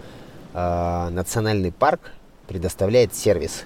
э, 0.53 1.09
национальный 1.11 1.73
парк 1.73 2.13
предоставляет 2.47 3.15
сервис. 3.15 3.65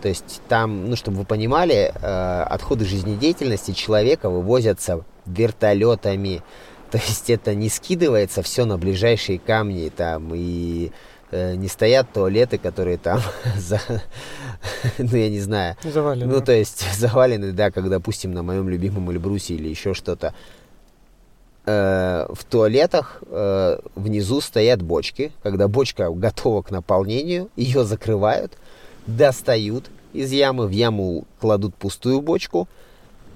То 0.00 0.08
есть 0.08 0.40
там, 0.48 0.88
ну, 0.90 0.96
чтобы 0.96 1.18
вы 1.18 1.24
понимали, 1.24 1.92
э, 1.94 2.42
отходы 2.42 2.84
жизнедеятельности 2.84 3.72
человека 3.72 4.30
вывозятся 4.30 5.04
вертолетами, 5.26 6.42
То 6.92 6.98
есть 6.98 7.30
это 7.30 7.54
не 7.54 7.70
скидывается 7.70 8.42
все 8.42 8.66
на 8.66 8.76
ближайшие 8.76 9.38
камни 9.38 9.88
там 9.88 10.30
и 10.34 10.92
не 11.32 11.68
стоят 11.68 12.12
туалеты, 12.12 12.58
которые 12.58 12.98
там 12.98 13.20
за, 13.58 13.80
ну 14.98 15.16
я 15.16 15.30
не 15.30 15.40
знаю. 15.40 15.76
Завалены. 15.82 16.32
Ну 16.32 16.40
то 16.40 16.52
есть 16.52 16.86
завалены, 16.98 17.52
да, 17.52 17.70
как 17.70 17.88
допустим 17.88 18.32
на 18.32 18.42
моем 18.42 18.68
любимом 18.68 19.10
Эльбрусе 19.10 19.54
или 19.54 19.68
еще 19.68 19.94
что-то. 19.94 20.34
Э, 21.64 22.26
в 22.28 22.44
туалетах 22.44 23.22
э, 23.26 23.78
внизу 23.94 24.40
стоят 24.40 24.82
бочки. 24.82 25.32
Когда 25.42 25.68
бочка 25.68 26.10
готова 26.10 26.62
к 26.62 26.70
наполнению, 26.70 27.50
ее 27.56 27.84
закрывают, 27.84 28.52
достают 29.06 29.90
из 30.12 30.32
ямы, 30.32 30.66
в 30.66 30.70
яму 30.70 31.24
кладут 31.40 31.74
пустую 31.74 32.20
бочку, 32.20 32.68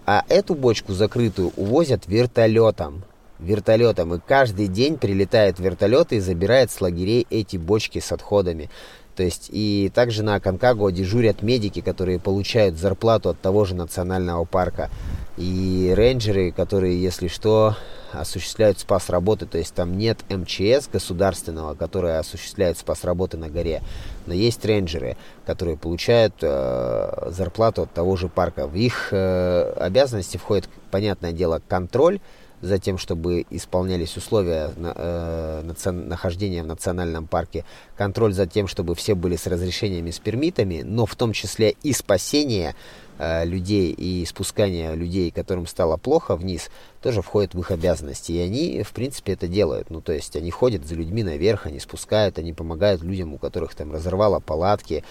а 0.07 0.25
эту 0.29 0.55
бочку 0.55 0.93
закрытую 0.93 1.53
увозят 1.57 2.07
вертолетом 2.07 3.03
вертолетом. 3.38 4.14
И 4.14 4.20
каждый 4.20 4.68
день 4.68 4.96
прилетает 4.96 5.59
вертолет 5.59 6.12
и 6.12 6.20
забирает 6.20 6.70
с 6.70 6.81
лагерей 6.81 7.27
эти 7.31 7.57
бочки 7.57 7.99
с 7.99 8.12
отходами. 8.12 8.70
То 9.16 9.22
есть 9.22 9.49
и 9.51 9.90
также 9.94 10.22
на 10.22 10.38
Конкагуа 10.40 10.92
дежурят 10.92 11.42
медики, 11.42 11.81
которые 11.81 12.20
получают 12.20 12.77
зарплату 12.77 13.31
от 13.31 13.40
того 13.40 13.64
же 13.64 13.75
национального 13.75 14.44
парка. 14.44 14.90
И 15.38 15.92
рейнджеры, 15.96 16.53
которые, 16.53 17.01
если 17.03 17.29
что, 17.29 17.77
осуществляют 18.12 18.79
спас 18.79 19.09
работы. 19.09 19.46
То 19.46 19.57
есть 19.57 19.75
там 19.75 19.96
нет 19.96 20.18
МЧС 20.29 20.88
государственного, 20.92 21.75
который 21.75 22.18
осуществляет 22.18 22.77
спас 22.77 23.05
работы 23.05 23.38
на 23.38 23.49
горе. 23.49 23.83
Но 24.27 24.35
есть 24.35 24.64
рейнджеры, 24.64 25.16
которые 25.46 25.79
получают 25.79 26.35
э, 26.42 27.31
зарплату 27.31 27.83
от 27.83 27.92
того 27.92 28.16
же 28.16 28.29
парка. 28.29 28.66
В 28.66 28.75
их 28.75 29.09
э, 29.12 29.72
обязанности 29.77 30.37
входит, 30.37 30.68
понятное 30.90 31.33
дело, 31.33 31.62
контроль 31.66 32.20
за 32.62 32.79
тем, 32.79 32.99
чтобы 32.99 33.45
исполнялись 33.51 34.16
условия 34.16 34.71
на, 34.77 34.92
э, 34.97 35.90
нахождения 35.90 36.62
в 36.62 36.66
национальном 36.66 37.27
парке, 37.27 37.64
контроль 37.97 38.33
за 38.33 38.47
тем, 38.47 38.66
чтобы 38.66 38.95
все 38.95 39.14
были 39.14 39.37
с 39.37 39.47
разрешениями, 39.47 40.11
с 40.11 40.19
пермитами, 40.19 40.83
но 40.83 41.07
в 41.07 41.14
том 41.16 41.33
числе 41.33 41.75
и 41.83 41.92
спасение 41.92 42.75
э, 43.19 43.45
людей 43.45 43.92
и 43.92 44.25
спускание 44.27 44.95
людей, 44.95 45.31
которым 45.31 45.66
стало 45.66 45.97
плохо 45.97 46.37
вниз, 46.37 46.71
тоже 47.03 47.23
входит 47.23 47.55
в 47.55 47.61
их 47.61 47.71
обязанности. 47.71 48.33
И 48.33 48.38
они, 48.38 48.83
в 48.83 48.92
принципе, 48.92 49.33
это 49.35 49.49
делают. 49.49 49.90
Ну, 49.90 50.01
то 50.01 50.12
есть 50.12 50.37
они 50.37 50.51
ходят 50.51 50.87
за 50.87 50.95
людьми 50.95 51.23
наверх, 51.23 51.66
они 51.66 51.79
спускают, 51.79 52.38
они 52.38 52.53
помогают 52.53 53.03
людям, 53.03 53.35
у 53.35 53.38
которых 53.38 53.75
там 53.75 53.92
разорвало 53.92 54.40
палатки, 54.40 55.05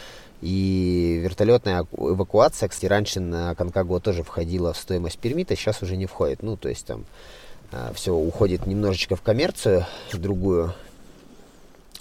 и 0.46 1.22
вертолетная 1.24 1.88
эвакуация, 1.98 2.70
кстати, 2.70 2.86
раньше 2.86 3.20
на 3.20 3.56
Конкагуа 3.56 4.00
тоже 4.00 4.22
входила 4.22 4.74
в 4.74 4.78
стоимость 4.78 5.18
пермита, 5.18 5.56
сейчас 5.56 5.82
уже 5.82 5.98
не 5.98 6.06
входит. 6.06 6.44
Ну, 6.44 6.56
то 6.56 6.70
есть 6.70 6.86
там 6.86 7.06
а, 7.72 7.92
все 7.96 8.14
уходит 8.14 8.68
немножечко 8.68 9.16
в 9.16 9.24
коммерцию, 9.24 9.88
в 10.14 10.20
другую. 10.20 10.72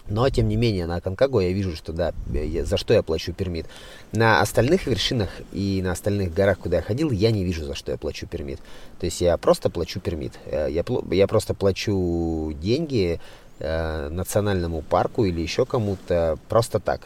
Но, 0.09 0.29
тем 0.29 0.47
не 0.49 0.57
менее, 0.57 0.85
на 0.85 1.01
Конкагуа 1.01 1.41
я 1.41 1.53
вижу, 1.53 1.75
что 1.75 1.95
да, 1.95 2.13
я, 2.35 2.67
за 2.67 2.77
что 2.77 2.93
я 2.93 3.03
плачу 3.03 3.33
пермит. 3.33 3.65
На 4.13 4.43
остальных 4.43 4.87
вершинах 4.87 5.31
и 5.55 5.81
на 5.83 5.93
остальных 5.93 6.35
горах, 6.35 6.59
куда 6.59 6.77
я 6.77 6.83
ходил, 6.83 7.13
я 7.13 7.31
не 7.31 7.45
вижу, 7.45 7.65
за 7.65 7.75
что 7.75 7.93
я 7.93 7.97
плачу 7.97 8.27
пермит. 8.27 8.59
То 9.01 9.07
есть 9.07 9.23
я 9.23 9.39
просто 9.39 9.71
плачу 9.71 10.01
пермит. 10.01 10.35
Э, 10.45 10.69
я, 10.71 10.85
я 11.13 11.27
просто 11.27 11.55
плачу 11.55 12.53
деньги 12.61 13.21
э, 13.59 14.09
национальному 14.11 14.83
парку 14.83 15.25
или 15.25 15.41
еще 15.41 15.65
кому-то 15.65 16.39
просто 16.51 16.79
так. 16.79 17.01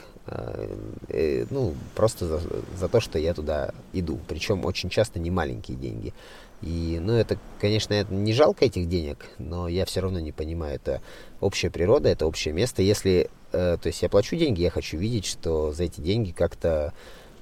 Э, 1.09 1.47
ну, 1.51 1.75
просто 1.95 2.27
за, 2.27 2.41
за 2.77 2.89
то, 2.89 3.01
что 3.01 3.19
я 3.19 3.35
туда 3.35 3.73
иду. 3.93 4.19
Причем 4.29 4.65
очень 4.65 4.91
часто 4.91 5.19
не 5.19 5.31
маленькие 5.31 5.77
деньги. 5.77 6.13
И, 6.61 6.99
ну, 7.01 7.13
это, 7.13 7.39
конечно, 7.61 7.95
это 7.95 8.13
не 8.13 8.33
жалко 8.33 8.65
этих 8.65 8.89
денег, 8.89 9.27
но 9.39 9.69
я 9.69 9.85
все 9.85 10.01
равно 10.01 10.19
не 10.19 10.33
понимаю, 10.33 10.75
это 10.75 11.01
общая 11.41 11.71
природа, 11.71 12.09
это 12.09 12.27
общее 12.27 12.53
место. 12.53 12.83
Если, 12.83 13.31
э, 13.53 13.77
то 13.81 13.87
есть 13.87 14.03
я 14.03 14.09
плачу 14.09 14.37
деньги, 14.37 14.63
я 14.63 14.71
хочу 14.71 14.97
видеть, 14.99 15.27
что 15.27 15.73
за 15.73 15.85
эти 15.85 16.01
деньги 16.01 16.33
как-то 16.33 16.93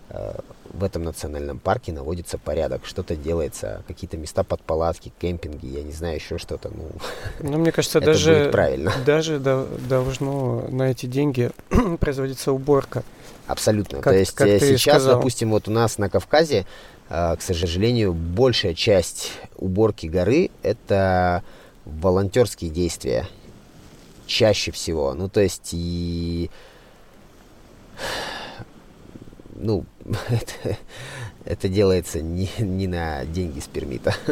в 0.08 0.84
этом 0.84 1.02
национальном 1.02 1.58
парке 1.58 1.92
наводится 1.92 2.38
порядок, 2.38 2.84
что-то 2.84 3.16
делается, 3.16 3.82
какие-то 3.88 4.16
места 4.16 4.44
под 4.44 4.60
палатки, 4.62 5.12
кемпинги, 5.20 5.66
я 5.66 5.82
не 5.82 5.92
знаю, 5.92 6.16
еще 6.16 6.38
что-то. 6.38 6.70
Ну, 6.74 6.90
ну 7.40 7.58
мне 7.58 7.72
кажется, 7.72 8.00
даже, 8.02 8.36
будет 8.36 8.52
правильно. 8.52 8.92
даже 9.04 9.38
должно 9.38 10.66
на 10.68 10.90
эти 10.90 11.06
деньги 11.06 11.50
производиться 12.00 12.52
уборка. 12.52 13.02
Абсолютно. 13.46 14.00
Как, 14.00 14.12
То 14.12 14.18
есть 14.18 14.32
как 14.32 14.48
сейчас, 14.48 15.02
сказал. 15.02 15.16
допустим, 15.16 15.50
вот 15.50 15.68
у 15.68 15.70
нас 15.70 15.98
на 15.98 16.08
Кавказе 16.10 16.66
а, 17.08 17.36
к 17.36 17.42
сожалению, 17.42 18.12
большая 18.12 18.74
часть 18.74 19.32
уборки 19.56 20.06
горы 20.06 20.50
это 20.62 21.44
волонтерские 21.84 22.70
действия. 22.70 23.28
Чаще 24.26 24.72
всего. 24.72 25.14
Ну, 25.14 25.28
то 25.28 25.40
есть 25.40 25.70
и... 25.72 26.50
Ну, 29.58 29.84
это, 30.28 30.76
это 31.44 31.68
делается 31.68 32.20
не, 32.20 32.50
не 32.58 32.86
на 32.86 33.24
деньги 33.24 33.60
с 33.60 33.66
пермита. 33.66 34.14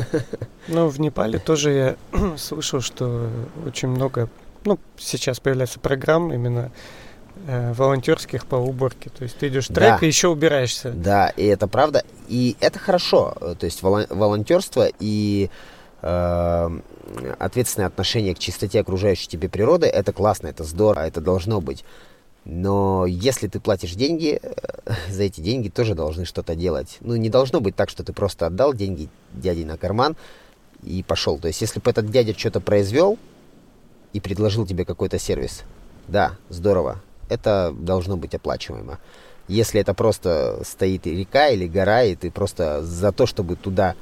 Ну, 0.66 0.88
в 0.88 0.98
Непале 0.98 1.38
тоже 1.38 1.72
я 1.72 1.96
слышал, 2.38 2.80
что 2.80 3.28
очень 3.66 3.88
много... 3.88 4.30
Ну, 4.64 4.78
сейчас 4.96 5.38
появляются 5.38 5.78
программы 5.78 6.36
именно 6.36 6.72
э, 7.46 7.74
волонтерских 7.74 8.46
по 8.46 8.56
уборке. 8.56 9.10
То 9.10 9.24
есть 9.24 9.36
ты 9.36 9.48
идешь 9.48 9.66
трек 9.66 9.76
да. 9.76 9.98
и 10.00 10.06
еще 10.06 10.28
убираешься. 10.28 10.90
Да, 10.90 11.28
и 11.28 11.44
это 11.44 11.68
правда. 11.68 12.02
И 12.28 12.56
это 12.60 12.78
хорошо. 12.78 13.34
То 13.58 13.66
есть 13.66 13.82
волонтерство 13.82 14.88
и 14.98 15.50
э, 16.00 16.80
ответственное 17.38 17.88
отношение 17.88 18.34
к 18.34 18.38
чистоте 18.38 18.80
окружающей 18.80 19.28
тебе 19.28 19.50
природы, 19.50 19.86
это 19.86 20.14
классно, 20.14 20.46
это 20.46 20.64
здорово, 20.64 21.06
это 21.06 21.20
должно 21.20 21.60
быть. 21.60 21.84
Но 22.44 23.06
если 23.06 23.48
ты 23.48 23.58
платишь 23.58 23.94
деньги, 23.94 24.38
э, 24.42 24.92
за 25.08 25.22
эти 25.22 25.40
деньги 25.40 25.68
тоже 25.68 25.94
должны 25.94 26.24
что-то 26.24 26.54
делать. 26.54 26.98
Ну, 27.00 27.16
не 27.16 27.30
должно 27.30 27.60
быть 27.60 27.74
так, 27.74 27.88
что 27.88 28.04
ты 28.04 28.12
просто 28.12 28.46
отдал 28.46 28.74
деньги 28.74 29.08
дяде 29.32 29.64
на 29.64 29.78
карман 29.78 30.16
и 30.82 31.02
пошел. 31.02 31.38
То 31.38 31.48
есть, 31.48 31.60
если 31.62 31.80
бы 31.80 31.90
этот 31.90 32.10
дядя 32.10 32.38
что-то 32.38 32.60
произвел 32.60 33.18
и 34.12 34.20
предложил 34.20 34.66
тебе 34.66 34.84
какой-то 34.84 35.18
сервис, 35.18 35.62
да, 36.06 36.36
здорово, 36.50 37.02
это 37.30 37.74
должно 37.78 38.16
быть 38.16 38.34
оплачиваемо. 38.34 38.98
Если 39.48 39.80
это 39.80 39.94
просто 39.94 40.60
стоит 40.64 41.06
река 41.06 41.48
или 41.48 41.66
гора, 41.66 42.04
и 42.04 42.14
ты 42.14 42.30
просто 42.30 42.82
за 42.84 43.12
то, 43.12 43.26
чтобы 43.26 43.56
туда 43.56 43.94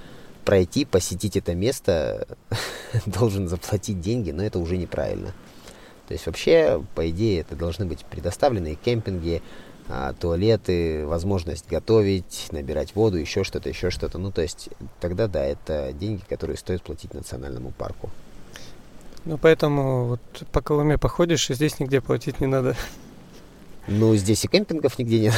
пройти, 0.45 0.85
посетить 0.85 1.37
это 1.37 1.55
место, 1.55 2.27
должен 3.07 3.49
заплатить 3.49 4.01
деньги, 4.01 4.33
но 4.33 4.43
это 4.45 4.59
уже 4.59 4.77
неправильно. 4.77 5.33
То 6.13 6.15
есть 6.15 6.27
вообще, 6.27 6.85
по 6.95 7.09
идее, 7.09 7.41
это 7.41 7.57
должны 7.57 7.87
быть 7.87 8.05
предоставлены 8.05 8.75
кемпинги, 8.75 9.41
а, 9.89 10.13
туалеты, 10.13 11.07
возможность 11.07 11.67
готовить, 11.67 12.49
набирать 12.51 12.95
воду, 12.95 13.17
еще 13.17 13.45
что-то, 13.45 13.71
еще 13.71 13.89
что-то. 13.89 14.19
Ну, 14.19 14.31
то 14.31 14.43
есть 14.43 14.69
тогда, 15.01 15.27
да, 15.27 15.43
это 15.43 15.95
деньги, 15.95 16.21
которые 16.29 16.59
стоит 16.59 16.83
платить 16.83 17.15
национальному 17.15 17.71
парку. 17.71 18.11
Ну, 19.25 19.39
поэтому 19.39 20.05
вот 20.05 20.21
по 20.53 20.61
Колыме 20.61 20.99
походишь, 20.99 21.49
и 21.49 21.55
здесь 21.55 21.81
нигде 21.81 22.03
платить 22.03 22.41
не 22.41 22.47
надо. 22.47 22.77
Ну, 23.89 24.15
здесь 24.15 24.45
и 24.45 24.49
кемпингов 24.49 24.99
нигде 24.99 25.19
нет. 25.19 25.35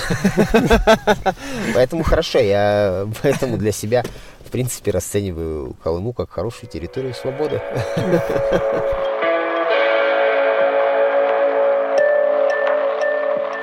Поэтому 1.74 2.02
хорошо, 2.02 2.40
я 2.40 3.08
поэтому 3.22 3.58
для 3.58 3.70
себя, 3.70 4.02
в 4.44 4.50
принципе, 4.50 4.90
расцениваю 4.90 5.76
Колыму 5.84 6.12
как 6.12 6.30
хорошую 6.30 6.68
территорию 6.68 7.14
свободы. 7.14 7.62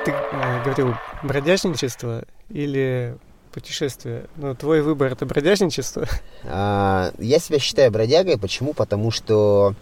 Ты 0.04 0.10
э, 0.10 0.64
говорил 0.64 0.94
бродяжничество 1.22 2.24
или 2.48 3.16
путешествие? 3.52 4.24
Ну, 4.36 4.54
твой 4.56 4.82
выбор 4.82 5.12
это 5.12 5.26
бродяжничество? 5.26 6.06
А, 6.44 7.12
я 7.18 7.38
себя 7.38 7.60
считаю 7.60 7.92
бродягой. 7.92 8.36
Почему? 8.36 8.72
Потому 8.72 9.12
что 9.12 9.74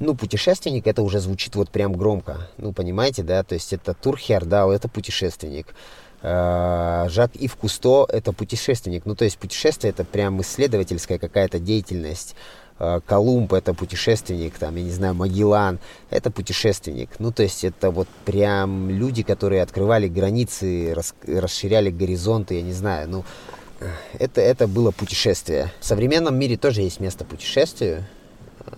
ну, 0.00 0.16
путешественник, 0.16 0.86
это 0.86 1.02
уже 1.02 1.20
звучит 1.20 1.54
вот 1.54 1.70
прям 1.70 1.92
громко. 1.92 2.48
Ну, 2.56 2.72
понимаете, 2.72 3.22
да? 3.22 3.44
То 3.44 3.54
есть 3.54 3.72
это 3.72 3.94
Тур 3.94 4.18
Хердал, 4.18 4.72
это 4.72 4.88
путешественник. 4.88 5.68
А, 6.22 7.06
Жак 7.08 7.36
Ив 7.36 7.54
Кусто– 7.54 8.06
это 8.08 8.32
путешественник. 8.32 9.06
Ну, 9.06 9.14
то 9.14 9.24
есть 9.24 9.38
путешествие– 9.38 9.90
это 9.92 10.04
прям 10.04 10.40
исследовательская 10.40 11.18
какая-то 11.18 11.60
деятельность. 11.60 12.34
А, 12.80 13.00
Колумб– 13.00 13.52
это 13.54 13.74
путешественник, 13.74 14.58
там, 14.58 14.74
я 14.76 14.82
не 14.82 14.90
знаю, 14.90 15.14
Магеллан– 15.14 15.78
это 16.10 16.30
путешественник. 16.30 17.10
Ну, 17.18 17.30
то 17.30 17.42
есть 17.42 17.62
это 17.62 17.90
вот 17.90 18.08
прям 18.24 18.88
люди, 18.88 19.22
которые 19.22 19.62
открывали 19.62 20.08
границы, 20.08 20.94
рас, 20.94 21.14
расширяли 21.26 21.90
горизонты, 21.90 22.54
я 22.54 22.62
не 22.62 22.72
знаю, 22.72 23.08
ну, 23.08 23.24
это, 24.18 24.40
это 24.40 24.66
было 24.66 24.92
путешествие. 24.92 25.70
В 25.78 25.84
современном 25.84 26.38
мире 26.38 26.56
тоже 26.56 26.80
есть 26.80 27.00
место 27.00 27.26
путешествию. 27.26 28.04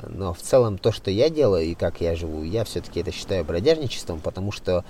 Но 0.08 0.32
в 0.32 0.38
целом 0.38 0.78
то, 0.78 0.90
что 0.90 1.10
я 1.10 1.28
делаю 1.28 1.64
и 1.64 1.74
как 1.74 2.00
я 2.00 2.16
живу, 2.16 2.42
я 2.42 2.64
все-таки 2.64 3.00
это 3.00 3.12
считаю 3.12 3.44
бродяжничеством, 3.44 4.20
потому 4.20 4.50
что, 4.50 4.84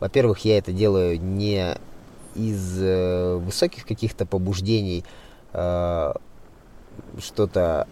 во-первых, 0.00 0.40
я 0.44 0.58
это 0.58 0.72
делаю 0.72 1.20
не 1.20 1.76
из 2.34 2.82
э, 2.82 3.36
высоких 3.36 3.86
каких-то 3.86 4.26
побуждений 4.26 5.04
э, 5.52 6.12
что-то 7.18 7.86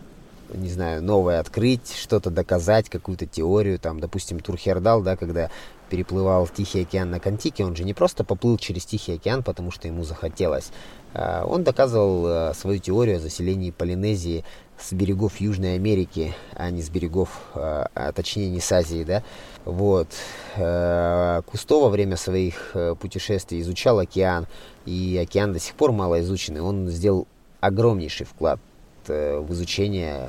не 0.53 0.69
знаю, 0.69 1.03
новое 1.03 1.41
открыть, 1.41 1.95
что-то 1.95 2.31
доказать, 2.31 2.89
какую-то 2.89 3.27
теорию, 3.27 3.79
там, 3.79 4.01
допустим, 4.01 4.41
Турхердал, 4.41 5.03
да, 5.03 5.17
когда 5.17 5.51
переплывал 5.89 6.47
Тихий 6.49 6.83
океан 6.83 7.11
на 7.11 7.21
Кантике, 7.21 7.65
он 7.65 7.77
же 7.77 7.85
не 7.85 7.95
просто 7.95 8.25
поплыл 8.25 8.59
через 8.59 8.85
Тихий 8.85 9.15
океан, 9.15 9.43
потому 9.43 9.71
что 9.71 9.89
ему 9.89 10.05
захотелось. 10.05 10.71
А, 11.15 11.45
он 11.45 11.65
доказывал 11.65 12.27
э, 12.27 12.55
свою 12.55 12.79
теорию 12.79 13.17
о 13.17 13.21
заселении 13.21 13.71
Полинезии 13.71 14.45
с 14.79 14.93
берегов 14.93 15.41
Южной 15.41 15.77
Америки, 15.77 16.35
а 16.55 16.71
не 16.71 16.83
с 16.83 16.91
берегов, 16.91 17.41
а, 17.55 17.89
а 17.95 18.13
точнее 18.13 18.51
не 18.51 18.61
с 18.61 18.71
Азии, 18.73 19.05
да. 19.05 19.23
Вот. 19.65 20.09
Э, 20.57 21.43
Кусто 21.47 21.81
во 21.81 21.89
время 21.89 22.17
своих 22.17 22.73
э, 22.75 22.95
путешествий 22.99 23.61
изучал 23.61 24.01
океан, 24.01 24.47
и 24.85 25.19
океан 25.23 25.53
до 25.53 25.61
сих 25.61 25.75
пор 25.75 25.93
мало 25.93 26.21
изученный. 26.21 26.61
Он 26.61 26.89
сделал 26.89 27.27
огромнейший 27.61 28.27
вклад 28.27 28.61
в 29.09 29.53
изучение 29.53 30.29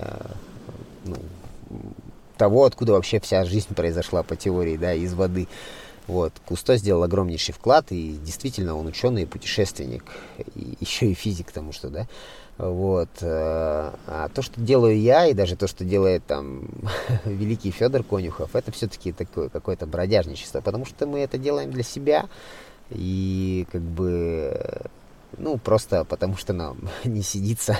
ну, 1.05 1.15
того, 2.37 2.65
откуда 2.65 2.93
вообще 2.93 3.19
вся 3.19 3.43
жизнь 3.45 3.73
произошла 3.73 4.23
по 4.23 4.35
теории, 4.35 4.77
да, 4.77 4.93
из 4.93 5.13
воды. 5.13 5.47
Вот. 6.07 6.31
Кусто 6.45 6.77
сделал 6.77 7.03
огромнейший 7.03 7.53
вклад, 7.53 7.91
и 7.91 8.17
действительно 8.23 8.77
он 8.77 8.87
ученый 8.87 9.23
и 9.23 9.25
путешественник, 9.25 10.03
и 10.55 10.77
еще 10.79 11.07
и 11.07 11.13
физик, 11.13 11.47
потому 11.47 11.73
что, 11.73 11.89
да. 11.89 12.07
Вот. 12.57 13.09
Э, 13.21 13.91
а 14.07 14.29
то, 14.33 14.41
что 14.41 14.59
делаю 14.59 14.99
я, 14.99 15.27
и 15.27 15.33
даже 15.33 15.55
то, 15.55 15.67
что 15.67 15.83
делает 15.83 16.25
там 16.25 16.69
великий 17.25 17.71
Федор 17.71 18.03
Конюхов, 18.03 18.55
это 18.55 18.71
все-таки 18.71 19.11
такое 19.11 19.49
какое-то 19.49 19.85
бродяжничество, 19.85 20.61
потому 20.61 20.85
что 20.85 21.05
мы 21.05 21.19
это 21.19 21.37
делаем 21.37 21.71
для 21.71 21.83
себя, 21.83 22.27
и 22.89 23.67
как 23.71 23.81
бы 23.81 24.89
ну, 25.37 25.57
просто 25.57 26.03
потому 26.03 26.37
что 26.37 26.53
нам 26.53 26.89
не 27.03 27.21
сидится 27.21 27.79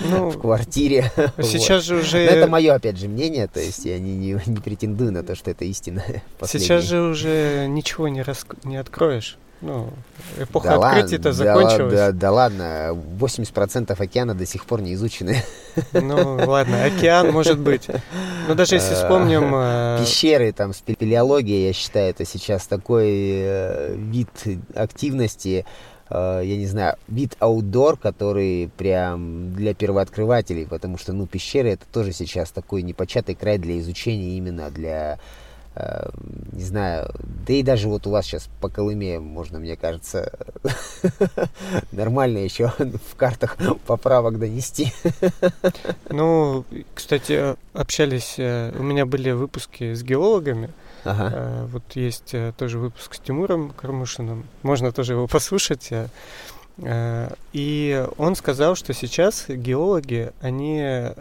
ну, 0.00 0.30
в 0.30 0.40
квартире. 0.40 1.10
Сейчас 1.42 1.68
вот. 1.78 1.84
же 1.84 1.96
уже... 1.96 2.26
Но 2.26 2.32
это 2.36 2.46
мое, 2.48 2.74
опять 2.74 2.98
же, 2.98 3.08
мнение, 3.08 3.48
то 3.48 3.60
есть 3.60 3.84
я 3.84 3.98
не, 3.98 4.14
не, 4.14 4.40
не 4.46 4.60
претендую 4.60 5.12
на 5.12 5.22
то, 5.22 5.34
что 5.34 5.50
это 5.50 5.64
истина. 5.64 6.04
Сейчас 6.42 6.84
же 6.84 7.00
уже 7.00 7.66
ничего 7.68 8.08
не, 8.08 8.22
рас... 8.22 8.46
не 8.64 8.76
откроешь. 8.76 9.38
Ну, 9.62 9.90
эпоха 10.38 10.70
да 10.70 10.88
открытия-то 10.88 11.28
да, 11.28 11.32
закончилась. 11.32 11.94
Да, 11.94 12.12
да 12.12 12.32
ладно, 12.32 12.96
80% 13.20 13.94
океана 13.96 14.34
до 14.34 14.44
сих 14.44 14.66
пор 14.66 14.82
не 14.82 14.94
изучены. 14.94 15.42
Ну, 15.92 16.34
ладно, 16.46 16.84
океан 16.84 17.30
может 17.30 17.60
быть. 17.60 17.88
Но 18.48 18.54
даже 18.54 18.74
если 18.74 18.94
вспомним... 18.94 19.52
Э, 19.54 19.98
Пещеры, 20.00 20.52
там, 20.52 20.74
спелеология, 20.74 21.68
я 21.68 21.72
считаю, 21.72 22.10
это 22.10 22.24
сейчас 22.24 22.66
такой 22.66 23.06
э, 23.08 23.94
вид 23.94 24.28
активности, 24.74 25.64
э, 26.10 26.40
я 26.44 26.56
не 26.56 26.66
знаю, 26.66 26.96
вид 27.06 27.36
аутдор, 27.38 27.96
который 27.96 28.68
прям 28.76 29.52
для 29.54 29.74
первооткрывателей, 29.74 30.66
потому 30.66 30.98
что, 30.98 31.12
ну, 31.12 31.28
пещеры 31.28 31.70
это 31.70 31.86
тоже 31.92 32.12
сейчас 32.12 32.50
такой 32.50 32.82
непочатый 32.82 33.36
край 33.36 33.58
для 33.58 33.78
изучения 33.78 34.36
именно 34.36 34.70
для 34.70 35.12
Э, 35.14 35.18
не 36.52 36.64
знаю, 36.64 37.10
да 37.46 37.54
и 37.54 37.62
даже 37.62 37.88
вот 37.88 38.06
у 38.06 38.10
вас 38.10 38.26
сейчас 38.26 38.48
по 38.60 38.68
Колыме 38.68 39.18
можно, 39.18 39.58
мне 39.58 39.76
кажется, 39.76 40.32
нормально 41.92 42.38
еще 42.38 42.72
в 42.78 43.16
картах 43.16 43.56
поправок 43.86 44.38
донести. 44.38 44.92
Ну, 46.10 46.64
кстати, 46.94 47.56
общались, 47.72 48.34
э, 48.36 48.72
у 48.78 48.82
меня 48.82 49.06
были 49.06 49.30
выпуски 49.30 49.94
с 49.94 50.02
геологами, 50.02 50.70
Ага. 51.04 51.32
Э, 51.34 51.66
вот 51.66 51.82
есть 51.94 52.34
тоже 52.58 52.78
выпуск 52.78 53.14
с 53.14 53.18
Тимуром 53.18 53.70
Кармушиным. 53.70 54.46
Можно 54.62 54.92
тоже 54.92 55.14
его 55.14 55.26
послушать. 55.26 55.90
Э, 56.78 57.32
и 57.52 58.06
он 58.18 58.34
сказал, 58.36 58.74
что 58.74 58.92
сейчас 58.94 59.46
геологи, 59.48 60.32
они 60.40 61.12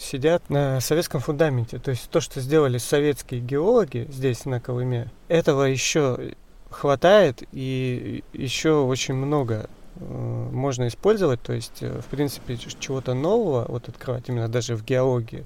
сидят 0.00 0.48
на 0.48 0.80
советском 0.80 1.20
фундаменте. 1.20 1.78
То 1.78 1.90
есть 1.90 2.08
то, 2.10 2.20
что 2.20 2.40
сделали 2.40 2.78
советские 2.78 3.40
геологи 3.40 4.06
здесь, 4.10 4.44
на 4.44 4.60
Колыме, 4.60 5.10
этого 5.28 5.64
еще 5.64 6.34
хватает 6.70 7.42
и 7.52 8.24
еще 8.32 8.74
очень 8.74 9.14
много 9.14 9.68
э, 9.96 10.48
можно 10.52 10.88
использовать. 10.88 11.40
То 11.42 11.52
есть, 11.52 11.82
э, 11.82 12.00
в 12.00 12.06
принципе, 12.06 12.56
чего-то 12.56 13.14
нового 13.14 13.64
вот 13.68 13.88
открывать 13.88 14.28
именно 14.28 14.48
даже 14.48 14.76
в 14.76 14.84
геологии, 14.84 15.44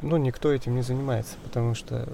ну, 0.00 0.16
никто 0.16 0.52
этим 0.52 0.76
не 0.76 0.82
занимается, 0.82 1.34
потому 1.44 1.74
что 1.74 2.08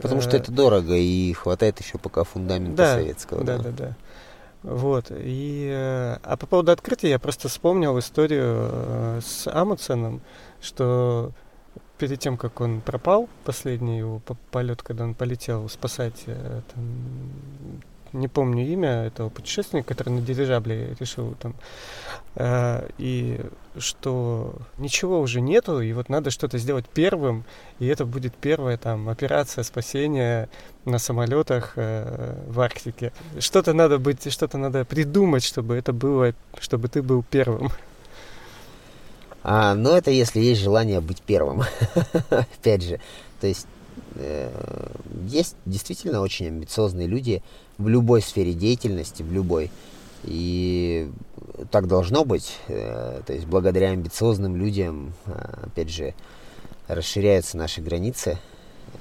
Потому 0.00 0.20
что 0.20 0.36
это 0.36 0.52
дорого 0.52 0.94
и 0.94 1.32
хватает 1.32 1.80
еще 1.80 1.98
пока 1.98 2.22
фундамента 2.22 2.76
да, 2.76 2.94
советского. 2.94 3.42
Да, 3.42 3.58
да, 3.58 3.64
да. 3.64 3.70
да. 3.70 3.96
Вот. 4.64 5.10
И, 5.10 5.68
э, 5.70 6.16
а 6.22 6.36
по 6.38 6.46
поводу 6.46 6.72
открытия 6.72 7.10
я 7.10 7.18
просто 7.18 7.48
вспомнил 7.48 7.98
историю 7.98 8.70
э, 8.72 9.20
с 9.22 9.46
Амундсеном, 9.46 10.22
что 10.62 11.32
перед 11.98 12.18
тем, 12.18 12.38
как 12.38 12.62
он 12.62 12.80
пропал, 12.80 13.28
последний 13.44 13.98
его 13.98 14.22
полет, 14.50 14.82
когда 14.82 15.04
он 15.04 15.12
полетел 15.12 15.68
спасать 15.68 16.24
э, 16.26 16.62
там, 16.74 16.84
не 18.14 18.28
помню 18.28 18.66
имя 18.66 19.04
этого 19.06 19.28
путешественника, 19.28 19.88
который 19.88 20.10
на 20.10 20.20
дирижабле 20.20 20.96
решил 20.98 21.34
там, 21.40 21.54
э, 22.36 22.88
и 22.98 23.40
что 23.78 24.54
ничего 24.78 25.20
уже 25.20 25.40
нету, 25.40 25.80
и 25.80 25.92
вот 25.92 26.08
надо 26.08 26.30
что-то 26.30 26.58
сделать 26.58 26.86
первым, 26.88 27.44
и 27.80 27.86
это 27.86 28.06
будет 28.06 28.34
первая 28.34 28.78
там 28.78 29.08
операция 29.08 29.64
спасения 29.64 30.48
на 30.84 30.98
самолетах 30.98 31.72
э, 31.76 32.44
в 32.46 32.60
Арктике. 32.60 33.12
Что-то 33.38 33.72
надо 33.72 33.98
быть, 33.98 34.32
что-то 34.32 34.58
надо 34.58 34.84
придумать, 34.84 35.44
чтобы 35.44 35.74
это 35.74 35.92
было, 35.92 36.32
чтобы 36.60 36.88
ты 36.88 37.02
был 37.02 37.24
первым. 37.28 37.70
А, 39.42 39.74
ну, 39.74 39.90
это 39.90 40.10
если 40.10 40.40
есть 40.40 40.62
желание 40.62 41.00
быть 41.00 41.20
первым. 41.20 41.64
Опять 42.30 42.82
же, 42.82 43.00
то 43.40 43.46
есть 43.46 43.66
э, 44.14 44.50
есть 45.28 45.56
действительно 45.66 46.20
очень 46.20 46.46
амбициозные 46.46 47.06
люди, 47.06 47.42
в 47.78 47.88
любой 47.88 48.22
сфере 48.22 48.54
деятельности, 48.54 49.22
в 49.22 49.32
любой. 49.32 49.70
И 50.24 51.10
так 51.70 51.86
должно 51.86 52.24
быть. 52.24 52.58
Э, 52.68 53.20
то 53.26 53.32
есть 53.32 53.46
благодаря 53.46 53.90
амбициозным 53.90 54.56
людям, 54.56 55.12
э, 55.26 55.66
опять 55.66 55.90
же, 55.90 56.14
расширяются 56.88 57.56
наши 57.56 57.80
границы, 57.80 58.38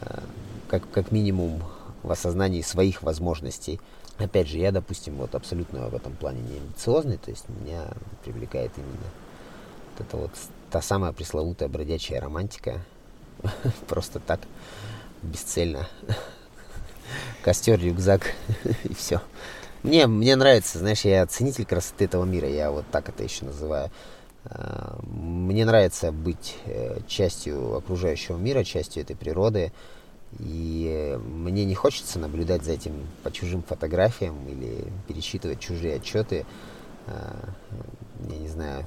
э, 0.01 0.19
как, 0.67 0.89
как 0.91 1.11
минимум 1.11 1.61
в 2.01 2.11
осознании 2.11 2.61
своих 2.61 3.03
возможностей. 3.03 3.79
Опять 4.17 4.47
же, 4.47 4.57
я, 4.57 4.71
допустим, 4.71 5.15
вот 5.15 5.33
абсолютно 5.33 5.87
в 5.87 5.95
этом 5.95 6.13
плане 6.13 6.41
не 6.41 6.57
амбициозный, 6.57 7.17
то 7.17 7.31
есть 7.31 7.45
меня 7.49 7.87
привлекает 8.23 8.71
именно 8.77 9.09
вот 9.97 10.07
эта 10.07 10.17
вот 10.17 10.31
та 10.69 10.81
самая 10.81 11.13
пресловутая 11.13 11.69
бродячая 11.69 12.21
романтика, 12.21 12.81
просто 13.87 14.19
так, 14.19 14.41
бесцельно 15.23 15.87
костер, 17.43 17.79
рюкзак 17.79 18.33
и 18.83 18.93
все. 18.95 19.21
Мне, 19.83 20.07
мне 20.07 20.35
нравится, 20.35 20.79
знаешь, 20.79 21.01
я 21.01 21.25
ценитель 21.27 21.65
красоты 21.65 22.05
этого 22.05 22.23
мира, 22.23 22.47
я 22.47 22.71
вот 22.71 22.85
так 22.89 23.09
это 23.09 23.21
еще 23.21 23.45
называю. 23.45 23.91
А, 24.45 24.97
мне 25.03 25.65
нравится 25.65 26.11
быть 26.11 26.55
э, 26.65 26.99
частью 27.07 27.75
окружающего 27.75 28.37
мира, 28.37 28.63
частью 28.63 29.03
этой 29.03 29.15
природы. 29.15 29.73
И 30.39 31.19
мне 31.23 31.65
не 31.65 31.75
хочется 31.75 32.17
наблюдать 32.17 32.63
за 32.63 32.71
этим 32.71 32.93
по 33.21 33.31
чужим 33.31 33.61
фотографиям 33.61 34.35
или 34.47 34.85
пересчитывать 35.07 35.59
чужие 35.59 35.95
отчеты. 35.95 36.45
А, 37.07 37.49
я 38.29 38.37
не 38.37 38.47
знаю, 38.47 38.85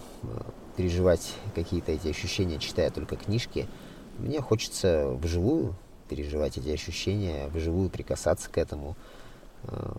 переживать 0.76 1.34
какие-то 1.54 1.92
эти 1.92 2.08
ощущения, 2.08 2.58
читая 2.58 2.90
только 2.90 3.16
книжки. 3.16 3.68
Мне 4.18 4.40
хочется 4.40 5.08
вживую 5.20 5.74
переживать 6.08 6.58
эти 6.58 6.68
ощущения, 6.68 7.48
вживую 7.48 7.90
прикасаться 7.90 8.50
к 8.50 8.58
этому, 8.58 8.96
э, 9.64 9.92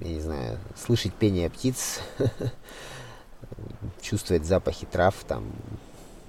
я 0.00 0.08
не 0.08 0.20
знаю, 0.20 0.58
слышать 0.76 1.12
пение 1.14 1.50
птиц, 1.50 2.00
чувствовать 4.00 4.44
запахи 4.44 4.86
трав, 4.86 5.14
там, 5.26 5.52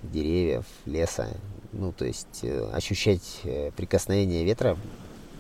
деревьев, 0.03 0.65
леса, 0.85 1.29
ну, 1.71 1.91
то 1.91 2.05
есть 2.05 2.39
э, 2.43 2.69
ощущать 2.73 3.41
э, 3.43 3.71
прикосновение 3.75 4.43
ветра 4.43 4.77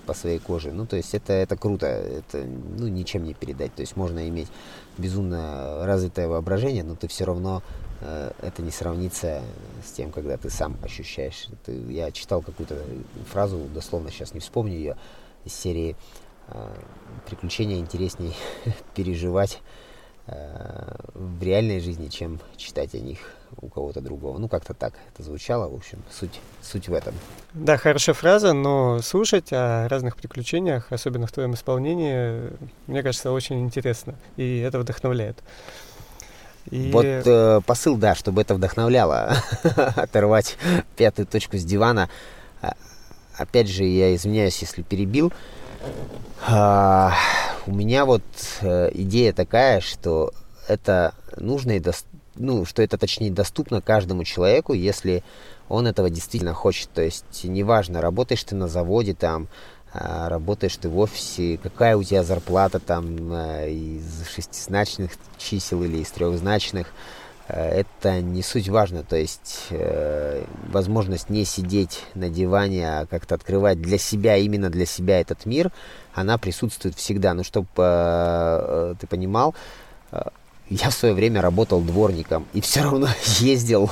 по 0.05 0.13
своей 0.13 0.39
коже. 0.39 0.71
Ну, 0.71 0.85
то 0.85 0.95
есть 0.95 1.13
это, 1.15 1.33
это 1.33 1.55
круто, 1.55 1.87
это 1.87 2.43
ну, 2.43 2.87
ничем 2.87 3.23
не 3.23 3.33
передать. 3.33 3.73
То 3.73 3.81
есть 3.81 3.95
можно 3.95 4.27
иметь 4.29 4.47
безумно 4.97 5.85
развитое 5.85 6.27
воображение, 6.27 6.83
но 6.83 6.95
ты 6.95 7.07
все 7.07 7.25
равно 7.25 7.63
это 8.01 8.61
не 8.61 8.71
сравнится 8.71 9.41
с 9.83 9.91
тем, 9.91 10.11
когда 10.11 10.37
ты 10.37 10.49
сам 10.49 10.77
ощущаешь. 10.83 11.47
Ты, 11.65 11.73
я 11.91 12.11
читал 12.11 12.41
какую-то 12.41 12.77
фразу, 13.31 13.59
дословно 13.73 14.11
сейчас 14.11 14.33
не 14.33 14.39
вспомню 14.39 14.73
ее, 14.73 14.97
из 15.45 15.53
серии 15.53 15.95
э, 16.47 16.75
«Приключения 17.27 17.77
интересней 17.77 18.35
переживать 18.95 19.61
э, 20.27 20.95
в 21.13 21.41
реальной 21.41 21.79
жизни, 21.79 22.07
чем 22.07 22.39
читать 22.57 22.93
о 22.95 22.99
них 22.99 23.19
у 23.61 23.69
кого-то 23.69 24.01
другого. 24.01 24.37
Ну, 24.37 24.49
как-то 24.49 24.73
так 24.73 24.93
это 25.13 25.23
звучало, 25.23 25.69
в 25.69 25.75
общем, 25.75 26.03
суть, 26.11 26.41
суть 26.61 26.89
в 26.89 26.93
этом. 26.93 27.13
Да, 27.53 27.77
хорошая 27.77 28.15
фраза, 28.15 28.53
но 28.53 28.99
слушать 29.01 29.53
о 29.53 29.87
разных 29.87 30.17
приключениях, 30.17 30.91
особенно 30.91 31.27
в 31.27 31.31
твоем 31.31 31.53
исполнении, 31.53 32.51
мне 32.87 33.03
кажется, 33.03 33.31
очень 33.31 33.61
интересно, 33.61 34.15
и 34.35 34.59
это 34.59 34.79
вдохновляет. 34.79 35.43
И... 36.71 36.91
Вот 36.91 37.05
э, 37.05 37.61
посыл, 37.65 37.95
да, 37.97 38.15
чтобы 38.15 38.41
это 38.41 38.55
вдохновляло, 38.55 39.37
оторвать 39.95 40.57
пятую 40.95 41.27
точку 41.27 41.57
с 41.57 41.63
дивана. 41.63 42.09
А, 42.61 42.73
опять 43.37 43.69
же, 43.69 43.83
я 43.83 44.15
извиняюсь, 44.15 44.59
если 44.59 44.81
перебил. 44.81 45.31
А, 46.47 47.13
у 47.67 47.71
меня 47.71 48.05
вот 48.05 48.23
э, 48.61 48.89
идея 48.93 49.33
такая, 49.33 49.79
что 49.79 50.31
это 50.67 51.13
нужно 51.37 51.73
и 51.73 51.79
до... 51.79 51.93
ну, 52.35 52.65
что 52.65 52.81
это 52.81 52.97
точнее 52.97 53.31
доступно 53.31 53.81
каждому 53.81 54.23
человеку, 54.23 54.73
если 54.73 55.23
он 55.69 55.87
этого 55.87 56.09
действительно 56.09 56.53
хочет. 56.53 56.89
То 56.89 57.01
есть 57.01 57.43
неважно, 57.43 58.01
работаешь 58.01 58.43
ты 58.43 58.55
на 58.55 58.67
заводе 58.67 59.13
там, 59.13 59.47
работаешь 59.97 60.75
ты 60.77 60.89
в 60.89 60.97
офисе, 60.97 61.57
какая 61.61 61.95
у 61.95 62.03
тебя 62.03 62.23
зарплата 62.23 62.79
там 62.79 63.05
а, 63.31 63.65
из 63.67 64.27
шестизначных 64.33 65.11
чисел 65.37 65.83
или 65.83 65.97
из 65.97 66.09
трехзначных, 66.09 66.87
а, 67.47 67.69
это 67.69 68.21
не 68.21 68.41
суть 68.41 68.67
важно. 68.67 69.03
То 69.03 69.15
есть 69.15 69.67
э, 69.69 70.43
возможность 70.67 71.29
не 71.29 71.45
сидеть 71.45 72.03
на 72.13 72.29
диване, 72.29 72.87
а 72.87 73.05
как-то 73.05 73.35
открывать 73.35 73.81
для 73.81 73.97
себя, 73.97 74.35
именно 74.37 74.69
для 74.69 74.85
себя 74.85 75.21
этот 75.21 75.45
мир, 75.45 75.71
она 76.13 76.37
присутствует 76.37 76.95
всегда. 76.95 77.33
Ну, 77.33 77.43
чтобы 77.43 77.69
э, 77.77 78.95
ты 78.99 79.07
понимал, 79.07 79.55
я 80.69 80.89
в 80.89 80.93
свое 80.93 81.13
время 81.13 81.41
работал 81.41 81.81
дворником 81.81 82.47
и 82.53 82.61
все 82.61 82.81
равно 82.81 83.07
ездил 83.39 83.91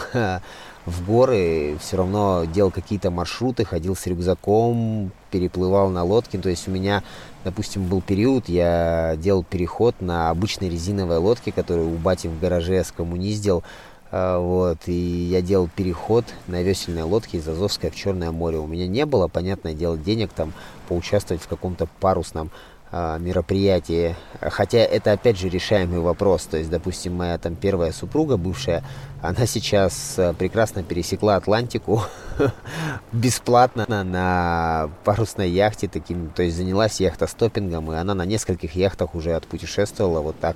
в 0.86 1.06
горы, 1.06 1.78
все 1.82 1.98
равно 1.98 2.46
делал 2.46 2.72
какие-то 2.72 3.12
маршруты, 3.12 3.64
ходил 3.64 3.96
с 3.96 4.06
рюкзаком, 4.06 5.12
переплывал 5.34 5.90
на 5.90 6.04
лодке. 6.04 6.38
То 6.38 6.50
есть 6.50 6.68
у 6.68 6.72
меня, 6.72 7.02
допустим, 7.44 7.88
был 7.88 8.02
период, 8.02 8.48
я 8.48 9.16
делал 9.18 9.44
переход 9.44 9.96
на 10.00 10.30
обычной 10.30 10.70
резиновой 10.70 11.18
лодке, 11.18 11.52
которую 11.52 11.90
у 11.90 11.98
бати 11.98 12.28
в 12.28 12.40
гараже 12.40 12.84
скоммуниздил. 12.84 13.64
А, 14.12 14.38
вот, 14.38 14.78
и 14.86 14.94
я 14.94 15.42
делал 15.42 15.68
переход 15.76 16.26
на 16.46 16.62
весельной 16.62 17.02
лодке 17.02 17.40
из 17.40 17.48
Азовской 17.48 17.90
в 17.90 17.96
Черное 17.96 18.32
море. 18.32 18.60
У 18.60 18.68
меня 18.68 18.88
не 18.88 19.08
было, 19.08 19.28
понятное 19.28 19.74
дело, 19.74 19.98
денег 19.98 20.30
там 20.34 20.54
поучаствовать 20.88 21.42
в 21.42 21.48
каком-то 21.48 21.88
парусном 22.00 22.52
а, 22.96 23.18
мероприятие. 23.18 24.16
Хотя 24.40 24.78
это 24.78 25.14
опять 25.14 25.40
же 25.40 25.50
решаемый 25.50 26.00
вопрос. 26.00 26.44
То 26.44 26.58
есть, 26.58 26.70
допустим, 26.70 27.16
моя 27.16 27.40
там 27.40 27.56
первая 27.56 27.92
супруга, 27.92 28.38
бывшая, 28.38 28.84
она 29.20 29.48
сейчас 29.48 30.14
а, 30.20 30.34
прекрасно 30.34 30.84
пересекла 30.84 31.38
Атлантику 31.38 32.04
бесплатно 33.12 33.88
на, 34.04 34.92
парусной 35.06 35.50
яхте, 35.50 35.88
таким, 35.88 36.30
то 36.30 36.44
есть 36.44 36.56
занялась 36.56 37.00
яхтостопингом, 37.00 37.92
и 37.92 37.96
она 37.96 38.14
на 38.14 38.26
нескольких 38.26 38.76
яхтах 38.76 39.16
уже 39.16 39.34
отпутешествовала 39.34 40.22
вот 40.22 40.40
так 40.40 40.56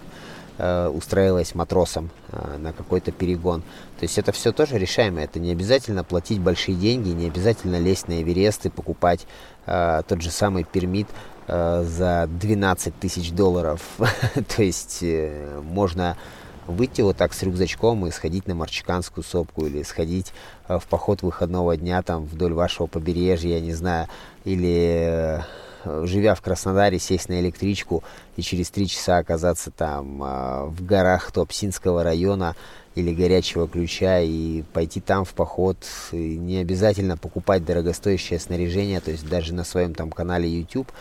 а, 0.60 0.92
устраивалась 0.92 1.56
матросом 1.56 2.12
на 2.60 2.72
какой-то 2.72 3.12
перегон. 3.12 3.64
То 4.00 4.04
есть 4.04 4.20
это 4.20 4.32
все 4.32 4.52
тоже 4.52 4.78
решаемо. 4.78 5.22
Это 5.22 5.40
не 5.40 5.52
обязательно 5.52 6.04
платить 6.04 6.40
большие 6.40 6.78
деньги, 6.78 7.10
не 7.10 7.26
обязательно 7.26 7.80
лезть 7.80 8.08
на 8.08 8.22
Эверест 8.22 8.68
и 8.68 8.70
покупать 8.70 9.26
э, 9.66 10.04
тот 10.08 10.22
же 10.22 10.30
самый 10.30 10.66
пермит. 10.66 11.08
Э, 11.48 11.84
за 11.88 12.28
12 12.28 13.00
тысяч 13.00 13.32
долларов. 13.32 13.82
То 14.56 14.64
есть 14.64 15.00
э, 15.02 15.62
можно 15.64 16.18
выйти 16.66 17.00
вот 17.00 17.16
так 17.16 17.34
с 17.34 17.42
рюкзачком 17.42 18.06
и 18.06 18.12
сходить 18.12 18.48
на 18.48 18.56
Марчиканскую 18.56 19.24
сопку 19.24 19.66
или 19.66 19.82
сходить 19.84 20.34
э, 20.68 20.78
в 20.78 20.86
поход 20.88 21.22
выходного 21.22 21.78
дня 21.78 22.02
там 22.02 22.26
вдоль 22.26 22.54
вашего 22.54 22.88
побережья, 22.88 23.52
я 23.52 23.62
не 23.62 23.74
знаю, 23.74 24.08
или 24.44 25.42
живя 25.86 26.36
в 26.36 26.42
Краснодаре, 26.42 27.00
сесть 27.00 27.30
на 27.30 27.40
электричку 27.40 28.04
и 28.36 28.42
через 28.42 28.70
три 28.70 28.90
часа 28.90 29.20
оказаться 29.20 29.72
там 29.72 30.18
в 30.20 30.84
горах 30.84 31.32
Туапсинского 31.32 32.04
района 32.04 32.58
или 32.96 33.14
горячего 33.14 33.70
ключа 33.70 34.20
и 34.20 34.64
пойти 34.74 35.00
там 35.00 35.24
в 35.24 35.34
поход. 35.34 35.78
И 36.12 36.36
не 36.38 36.58
обязательно 36.58 37.16
покупать 37.16 37.64
дорогостоящее 37.64 38.40
снаряжение, 38.40 39.00
то 39.00 39.12
есть 39.12 39.30
даже 39.30 39.54
на 39.54 39.64
своем 39.64 39.94
там 39.94 40.12
канале 40.12 40.50
YouTube 40.50 40.92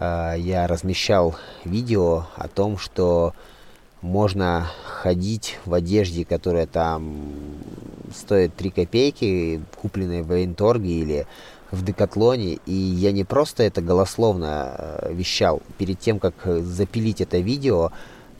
я 0.00 0.66
размещал 0.66 1.36
видео 1.64 2.26
о 2.36 2.48
том, 2.48 2.78
что 2.78 3.34
можно 4.04 4.66
ходить 4.84 5.58
в 5.64 5.72
одежде, 5.72 6.24
которая 6.24 6.66
там 6.66 7.24
стоит 8.14 8.54
3 8.54 8.70
копейки, 8.70 9.62
купленной 9.80 10.22
в 10.22 10.28
военторге 10.28 10.90
или 10.90 11.26
в 11.70 11.84
Декатлоне, 11.84 12.58
и 12.66 12.72
я 12.72 13.12
не 13.12 13.24
просто 13.24 13.62
это 13.62 13.80
голословно 13.80 14.74
э, 14.76 15.12
вещал. 15.12 15.62
Перед 15.78 15.98
тем, 15.98 16.18
как 16.18 16.34
запилить 16.44 17.20
это 17.20 17.38
видео, 17.38 17.92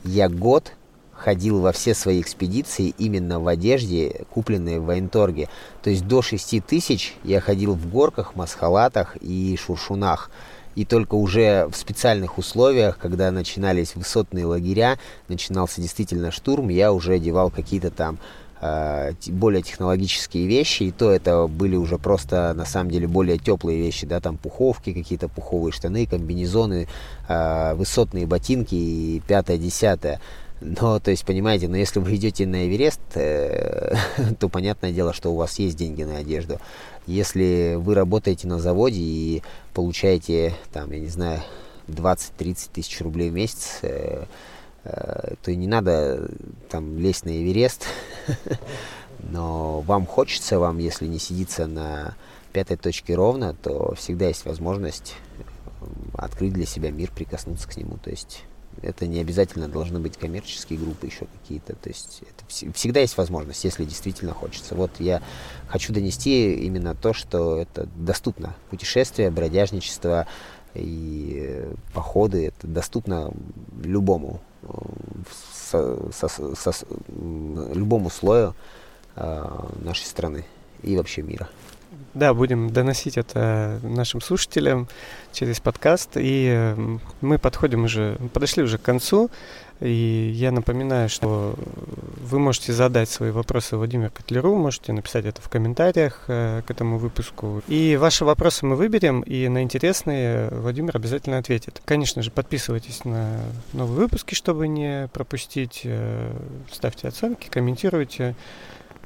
я 0.03 0.29
год 0.29 0.73
ходил 1.11 1.61
во 1.61 1.71
все 1.71 1.93
свои 1.93 2.21
экспедиции 2.21 2.93
именно 2.97 3.39
в 3.39 3.47
одежде, 3.47 4.25
купленной 4.29 4.79
в 4.79 4.85
военторге. 4.85 5.49
То 5.81 5.89
есть 5.89 6.07
до 6.07 6.21
6 6.21 6.63
тысяч 6.65 7.15
я 7.23 7.41
ходил 7.41 7.73
в 7.73 7.89
горках, 7.89 8.35
масхалатах 8.35 9.17
и 9.17 9.57
шуршунах. 9.57 10.29
И 10.75 10.83
только 10.85 11.15
уже 11.15 11.67
в 11.67 11.75
специальных 11.75 12.37
условиях, 12.37 12.97
когда 12.97 13.31
начинались 13.31 13.95
высотные 13.95 14.45
лагеря, 14.45 14.99
начинался 15.27 15.81
действительно 15.81 16.31
штурм, 16.31 16.69
я 16.69 16.91
уже 16.91 17.13
одевал 17.13 17.49
какие-то 17.49 17.91
там 17.91 18.17
э, 18.61 19.13
более 19.27 19.61
технологические 19.61 20.47
вещи, 20.47 20.83
и 20.83 20.91
то 20.91 21.11
это 21.11 21.47
были 21.47 21.75
уже 21.75 21.97
просто 21.97 22.53
на 22.53 22.65
самом 22.65 22.91
деле 22.91 23.07
более 23.07 23.37
теплые 23.37 23.79
вещи, 23.79 24.05
да, 24.05 24.19
там 24.19 24.37
пуховки, 24.37 24.93
какие-то 24.93 25.29
пуховые 25.29 25.71
штаны, 25.71 26.05
комбинезоны, 26.05 26.87
э, 27.27 27.73
высотные 27.75 28.27
ботинки 28.27 28.75
и 28.75 29.21
пятое-десятое. 29.27 30.19
Но, 30.61 30.99
то 30.99 31.11
есть, 31.11 31.25
понимаете, 31.25 31.67
но 31.67 31.75
если 31.75 31.99
вы 31.99 32.15
идете 32.15 32.45
на 32.45 32.67
Эверест, 32.67 33.01
э, 33.15 33.95
то 34.39 34.47
понятное 34.49 34.91
дело, 34.91 35.13
что 35.13 35.31
у 35.31 35.35
вас 35.35 35.59
есть 35.59 35.75
деньги 35.75 36.03
на 36.03 36.17
одежду. 36.17 36.59
Если 37.07 37.75
вы 37.77 37.93
работаете 37.93 38.47
на 38.47 38.59
заводе 38.59 38.99
и 38.99 39.43
получаете, 39.73 40.55
там, 40.71 40.91
я 40.91 40.99
не 40.99 41.07
знаю, 41.07 41.41
20-30 41.87 42.69
тысяч 42.73 43.01
рублей 43.01 43.29
в 43.29 43.33
месяц, 43.33 43.79
э, 43.81 44.25
э, 44.85 45.33
то 45.43 45.55
не 45.55 45.67
надо 45.67 46.29
там 46.69 46.97
лезть 46.97 47.25
на 47.25 47.29
Эверест. 47.29 47.85
Но 49.19 49.81
вам 49.81 50.05
хочется, 50.05 50.57
вам, 50.57 50.77
если 50.77 51.07
не 51.07 51.19
сидится 51.19 51.67
на 51.67 52.15
пятой 52.53 52.77
точке 52.77 53.15
ровно, 53.15 53.53
то 53.53 53.93
всегда 53.95 54.27
есть 54.27 54.45
возможность 54.45 55.15
открыть 56.13 56.53
для 56.53 56.65
себя 56.65 56.91
мир, 56.91 57.11
прикоснуться 57.11 57.67
к 57.67 57.75
нему. 57.75 57.97
То 57.97 58.09
есть 58.09 58.43
это 58.81 59.07
не 59.07 59.19
обязательно 59.19 59.67
должны 59.67 59.99
быть 59.99 60.17
коммерческие 60.17 60.79
группы 60.79 61.07
еще 61.07 61.25
какие-то. 61.41 61.75
То 61.75 61.89
есть 61.89 62.21
это 62.21 62.73
всегда 62.73 62.99
есть 62.99 63.17
возможность, 63.17 63.63
если 63.63 63.85
действительно 63.85 64.33
хочется. 64.33 64.75
Вот 64.75 64.91
я 64.99 65.21
хочу 65.67 65.93
донести 65.93 66.55
именно 66.55 66.95
то, 66.95 67.13
что 67.13 67.57
это 67.57 67.87
доступно. 67.95 68.55
Путешествия, 68.69 69.29
бродяжничество 69.31 70.27
и 70.73 71.65
походы, 71.93 72.47
это 72.47 72.67
доступно 72.67 73.31
любому, 73.81 74.41
со, 75.53 76.11
со, 76.11 76.27
со, 76.27 76.73
любому 77.07 78.09
слою 78.09 78.53
э, 79.15 79.69
нашей 79.81 80.05
страны 80.05 80.45
и 80.83 80.97
вообще 80.97 81.21
мира. 81.21 81.49
Да, 82.13 82.33
будем 82.33 82.69
доносить 82.69 83.17
это 83.17 83.79
нашим 83.83 84.21
слушателям 84.21 84.87
через 85.33 85.59
подкаст. 85.59 86.11
И 86.15 86.73
мы 87.21 87.37
подходим 87.37 87.83
уже, 87.83 88.17
подошли 88.33 88.63
уже 88.63 88.77
к 88.77 88.81
концу. 88.81 89.29
И 89.81 90.31
я 90.33 90.51
напоминаю, 90.53 91.09
что 91.09 91.55
вы 92.21 92.39
можете 92.39 92.71
задать 92.71 93.09
свои 93.09 93.31
вопросы 93.31 93.75
Владимиру 93.75 94.09
Котлеру, 94.09 94.55
можете 94.55 94.93
написать 94.93 95.25
это 95.25 95.41
в 95.41 95.49
комментариях 95.49 96.23
э, 96.27 96.61
к 96.65 96.71
этому 96.71 96.97
выпуску. 96.97 97.61
И 97.67 97.97
ваши 97.97 98.23
вопросы 98.23 98.65
мы 98.65 98.77
выберем, 98.77 99.19
и 99.21 99.49
на 99.49 99.63
интересные 99.63 100.47
Владимир 100.49 100.95
обязательно 100.95 101.39
ответит. 101.39 101.81
Конечно 101.83 102.21
же, 102.21 102.31
подписывайтесь 102.31 103.03
на 103.03 103.41
новые 103.73 103.99
выпуски, 103.99 104.33
чтобы 104.33 104.69
не 104.69 105.09
пропустить. 105.11 105.81
Э, 105.83 106.33
ставьте 106.71 107.09
оценки, 107.09 107.49
комментируйте 107.49 108.35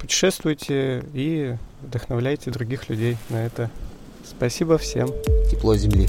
путешествуйте 0.00 1.04
и 1.12 1.56
вдохновляйте 1.82 2.50
других 2.50 2.88
людей 2.88 3.16
на 3.28 3.44
это. 3.44 3.70
Спасибо 4.24 4.78
всем. 4.78 5.08
Тепло 5.50 5.76
земли. 5.76 6.08